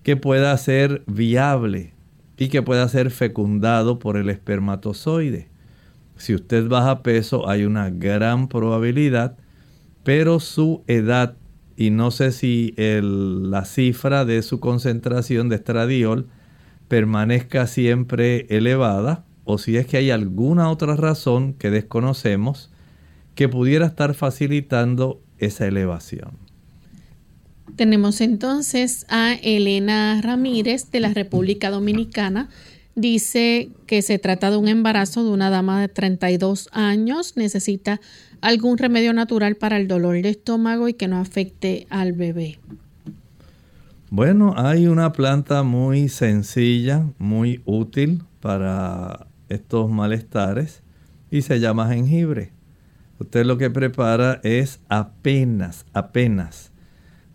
[0.03, 1.95] que pueda ser viable
[2.37, 5.49] y que pueda ser fecundado por el espermatozoide.
[6.19, 9.37] Si usted baja peso hay una gran probabilidad,
[10.05, 11.37] pero su edad
[11.77, 16.27] y no sé si la cifra de su concentración de estradiol
[16.89, 22.71] permanezca siempre elevada o si es que hay alguna otra razón que desconocemos
[23.35, 26.33] que pudiera estar facilitando esa elevación.
[27.77, 32.49] Tenemos entonces a Elena Ramírez de la República Dominicana.
[32.99, 37.37] Dice que se trata de un embarazo de una dama de 32 años.
[37.37, 38.01] Necesita
[38.41, 42.59] algún remedio natural para el dolor de estómago y que no afecte al bebé.
[44.11, 50.83] Bueno, hay una planta muy sencilla, muy útil para estos malestares
[51.31, 52.51] y se llama jengibre.
[53.21, 56.73] Usted lo que prepara es apenas, apenas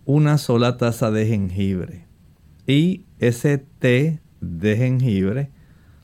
[0.04, 2.06] una sola taza de jengibre.
[2.68, 5.50] Y ese té de jengibre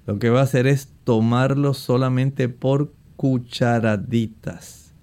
[0.09, 4.95] lo que va a hacer es tomarlo solamente por cucharaditas.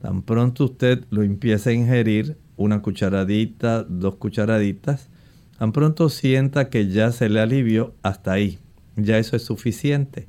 [0.00, 5.08] Tan pronto usted lo empieza a ingerir, una cucharadita, dos cucharaditas,
[5.56, 8.58] tan pronto sienta que ya se le alivió, hasta ahí.
[8.96, 10.26] Ya eso es suficiente.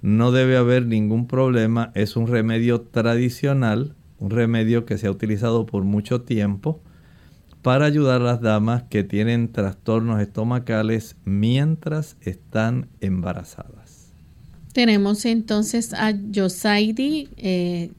[0.00, 1.92] No debe haber ningún problema.
[1.94, 6.80] Es un remedio tradicional, un remedio que se ha utilizado por mucho tiempo
[7.62, 14.12] para ayudar a las damas que tienen trastornos estomacales mientras están embarazadas.
[14.72, 17.90] Tenemos entonces a Yosaidi, eh,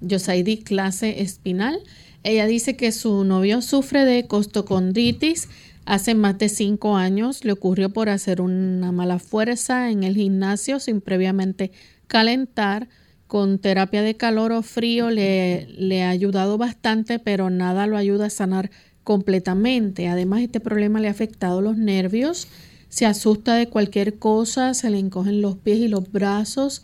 [0.00, 1.78] Yosaidi clase espinal.
[2.24, 5.48] Ella dice que su novio sufre de costocondritis.
[5.84, 10.80] Hace más de cinco años le ocurrió por hacer una mala fuerza en el gimnasio
[10.80, 11.70] sin previamente
[12.06, 12.88] calentar.
[13.26, 18.30] Con terapia de calor o frío le ha ayudado bastante, pero nada lo ayuda a
[18.30, 18.70] sanar
[19.08, 20.06] completamente.
[20.08, 22.46] Además, este problema le ha afectado los nervios.
[22.90, 26.82] Se asusta de cualquier cosa, se le encogen los pies y los brazos,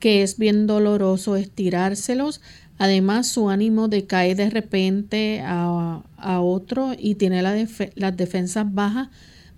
[0.00, 2.40] que es bien doloroso estirárselos.
[2.78, 6.00] Además, su ánimo decae de repente a,
[6.40, 9.08] otro y tiene las defensas bajas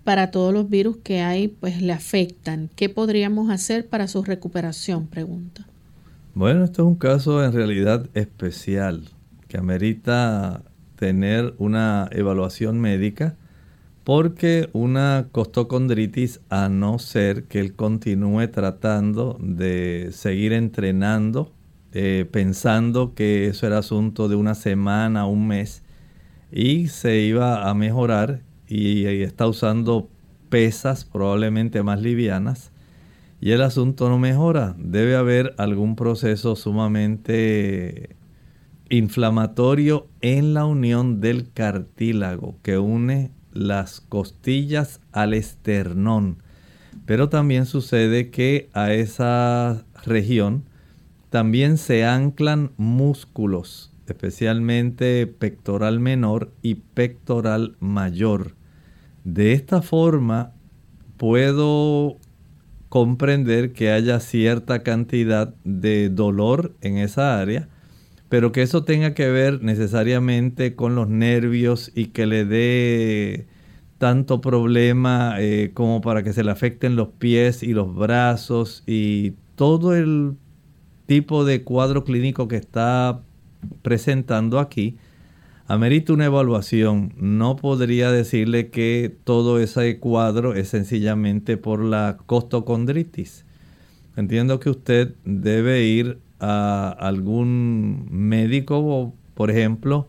[0.03, 2.69] para todos los virus que hay, pues le afectan.
[2.75, 5.07] ¿Qué podríamos hacer para su recuperación?
[5.07, 5.65] Pregunta.
[6.35, 9.07] Bueno, esto es un caso en realidad especial
[9.47, 10.63] que amerita
[10.99, 13.37] tener una evaluación médica
[14.03, 21.53] porque una costocondritis, a no ser que él continúe tratando de seguir entrenando
[21.91, 25.81] eh, pensando que eso era asunto de una semana, un mes,
[26.51, 30.07] y se iba a mejorar y, está usando
[30.49, 32.71] pesas probablemente más livianas
[33.41, 34.75] y el asunto no mejora.
[34.77, 38.15] Debe haber algún proceso sumamente
[38.89, 46.37] inflamatorio en la unión del cartílago que une las costillas al esternón.
[47.05, 50.63] Pero también sucede que a esa región
[51.29, 58.55] también se anclan músculos, especialmente pectoral menor y pectoral mayor.
[59.23, 60.53] De esta forma
[61.17, 62.17] puedo
[62.89, 67.69] comprender que haya cierta cantidad de dolor en esa área,
[68.29, 73.47] pero que eso tenga que ver necesariamente con los nervios y que le dé
[73.97, 79.33] tanto problema eh, como para que se le afecten los pies y los brazos y
[79.55, 80.35] todo el
[81.05, 83.21] tipo de cuadro clínico que está
[83.81, 84.97] presentando aquí,
[85.67, 87.13] amerita una evaluación.
[87.17, 93.45] No podría decirle que todo ese cuadro es sencillamente por la costocondritis.
[94.15, 100.07] Entiendo que usted debe ir a algún médico, por ejemplo,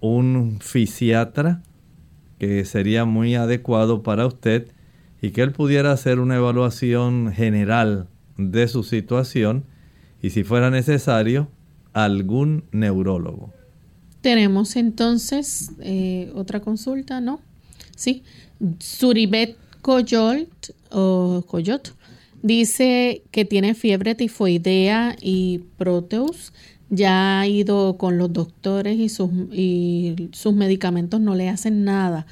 [0.00, 1.62] un fisiatra,
[2.38, 4.68] que sería muy adecuado para usted
[5.20, 8.06] y que él pudiera hacer una evaluación general
[8.36, 9.64] de su situación
[10.22, 11.48] y si fuera necesario,
[11.92, 13.52] algún neurólogo.
[14.20, 17.40] Tenemos entonces eh, otra consulta, ¿no?
[17.96, 18.22] Sí.
[18.78, 21.94] Suribet Coyolt o Coyot
[22.42, 26.52] dice que tiene fiebre tifoidea y proteus.
[26.90, 32.26] Ya ha ido con los doctores y sus, y sus medicamentos no le hacen nada.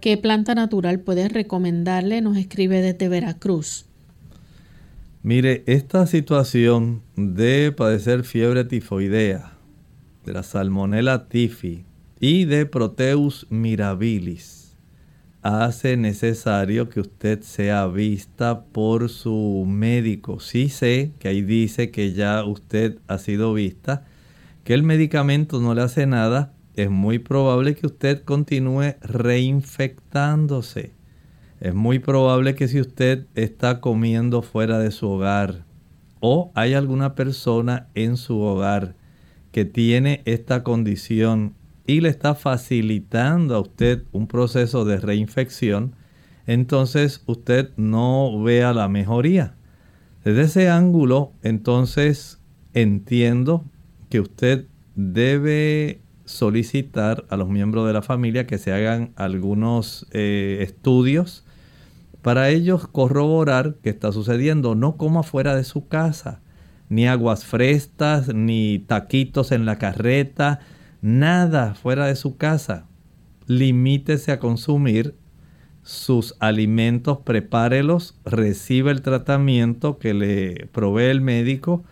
[0.00, 2.20] ¿Qué planta natural puede recomendarle?
[2.20, 3.86] Nos escribe desde Veracruz.
[5.24, 9.52] Mire, esta situación de padecer fiebre tifoidea,
[10.24, 11.84] de la salmonella tifi
[12.20, 14.57] y de Proteus mirabilis
[15.42, 20.40] hace necesario que usted sea vista por su médico.
[20.40, 24.04] Sí sé que ahí dice que ya usted ha sido vista,
[24.64, 30.92] que el medicamento no le hace nada, es muy probable que usted continúe reinfectándose.
[31.60, 35.64] Es muy probable que si usted está comiendo fuera de su hogar
[36.20, 38.94] o hay alguna persona en su hogar
[39.50, 41.54] que tiene esta condición
[41.88, 45.96] y le está facilitando a usted un proceso de reinfección,
[46.46, 49.54] entonces usted no vea la mejoría.
[50.22, 52.40] Desde ese ángulo, entonces,
[52.74, 53.64] entiendo
[54.10, 54.66] que usted
[54.96, 61.46] debe solicitar a los miembros de la familia que se hagan algunos eh, estudios
[62.20, 64.74] para ellos corroborar qué está sucediendo.
[64.74, 66.42] No como fuera de su casa,
[66.90, 70.60] ni aguas frescas, ni taquitos en la carreta,
[71.00, 72.86] nada fuera de su casa.
[73.46, 75.14] Limítese a consumir
[75.82, 81.82] sus alimentos, prepárelos, recibe el tratamiento que le provee el médico,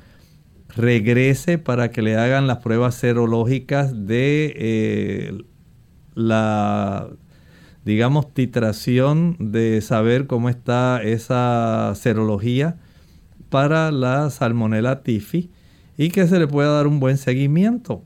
[0.69, 5.39] regrese para que le hagan las pruebas serológicas de eh,
[6.15, 7.09] la,
[7.87, 12.77] digamos, titración de saber cómo está esa serología
[13.49, 15.51] para la salmonella tifi
[15.97, 18.03] y que se le pueda dar un buen seguimiento.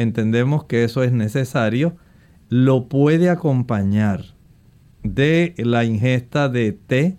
[0.00, 1.94] Entendemos que eso es necesario.
[2.48, 4.24] Lo puede acompañar
[5.02, 7.18] de la ingesta de té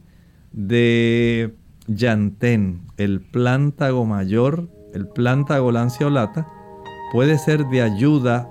[0.51, 1.53] de
[1.85, 6.47] llantén, el plántago mayor, el plántago lanceolata,
[7.11, 8.49] puede ser de ayuda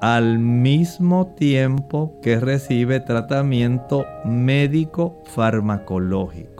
[0.00, 6.51] al mismo tiempo que recibe tratamiento médico farmacológico.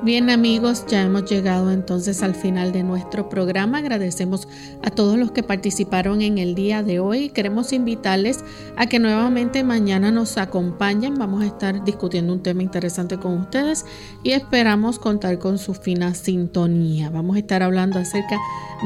[0.00, 3.78] Bien amigos, ya hemos llegado entonces al final de nuestro programa.
[3.78, 4.46] Agradecemos
[4.84, 7.30] a todos los que participaron en el día de hoy.
[7.30, 8.44] Queremos invitarles
[8.76, 11.16] a que nuevamente mañana nos acompañen.
[11.16, 13.86] Vamos a estar discutiendo un tema interesante con ustedes
[14.22, 17.10] y esperamos contar con su fina sintonía.
[17.10, 18.38] Vamos a estar hablando acerca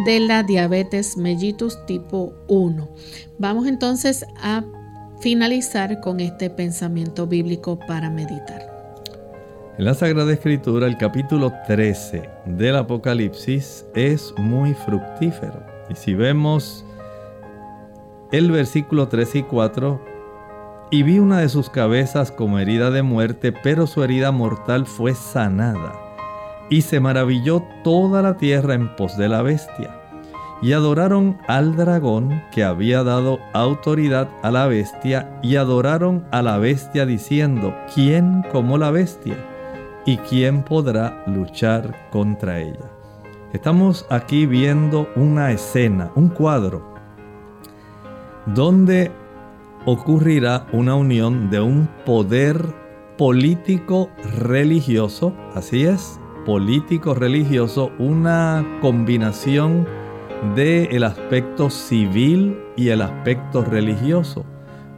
[0.06, 2.88] de la diabetes mellitus tipo 1.
[3.38, 4.64] Vamos entonces a
[5.20, 8.71] finalizar con este pensamiento bíblico para meditar.
[9.82, 15.60] En la Sagrada Escritura, el capítulo 13 del Apocalipsis es muy fructífero.
[15.90, 16.84] Y si vemos
[18.30, 20.00] el versículo 3 y 4,
[20.92, 25.16] y vi una de sus cabezas como herida de muerte, pero su herida mortal fue
[25.16, 25.92] sanada.
[26.70, 30.00] Y se maravilló toda la tierra en pos de la bestia.
[30.62, 36.58] Y adoraron al dragón que había dado autoridad a la bestia, y adoraron a la
[36.58, 39.36] bestia diciendo, ¿quién como la bestia?
[40.04, 42.90] ¿Y quién podrá luchar contra ella?
[43.52, 46.94] Estamos aquí viendo una escena, un cuadro,
[48.46, 49.12] donde
[49.86, 52.60] ocurrirá una unión de un poder
[53.16, 59.86] político religioso, así es, político religioso, una combinación
[60.56, 64.44] del el aspecto civil y el aspecto religioso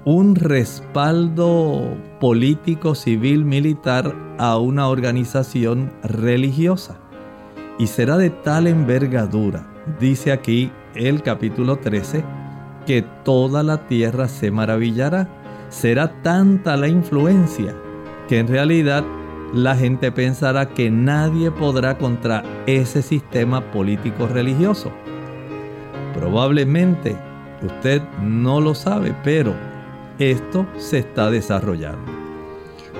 [0.04, 6.98] un respaldo político, civil, militar a una organización religiosa.
[7.78, 9.66] Y será de tal envergadura,
[9.98, 12.22] dice aquí el capítulo 13,
[12.86, 15.28] que toda la tierra se maravillará.
[15.70, 17.74] Será tanta la influencia
[18.28, 19.04] que en realidad
[19.54, 24.92] la gente pensará que nadie podrá contra ese sistema político religioso.
[26.12, 27.16] Probablemente
[27.62, 29.54] usted no lo sabe, pero
[30.18, 32.12] esto se está desarrollando.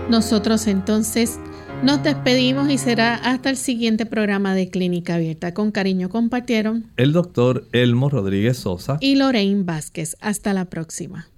[0.09, 1.39] Nosotros entonces
[1.83, 5.55] nos despedimos y será hasta el siguiente programa de Clínica Abierta.
[5.55, 10.17] Con cariño compartieron el doctor Elmo Rodríguez Sosa y Lorraine Vázquez.
[10.21, 11.29] Hasta la próxima.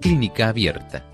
[0.00, 1.13] Clínica Abierta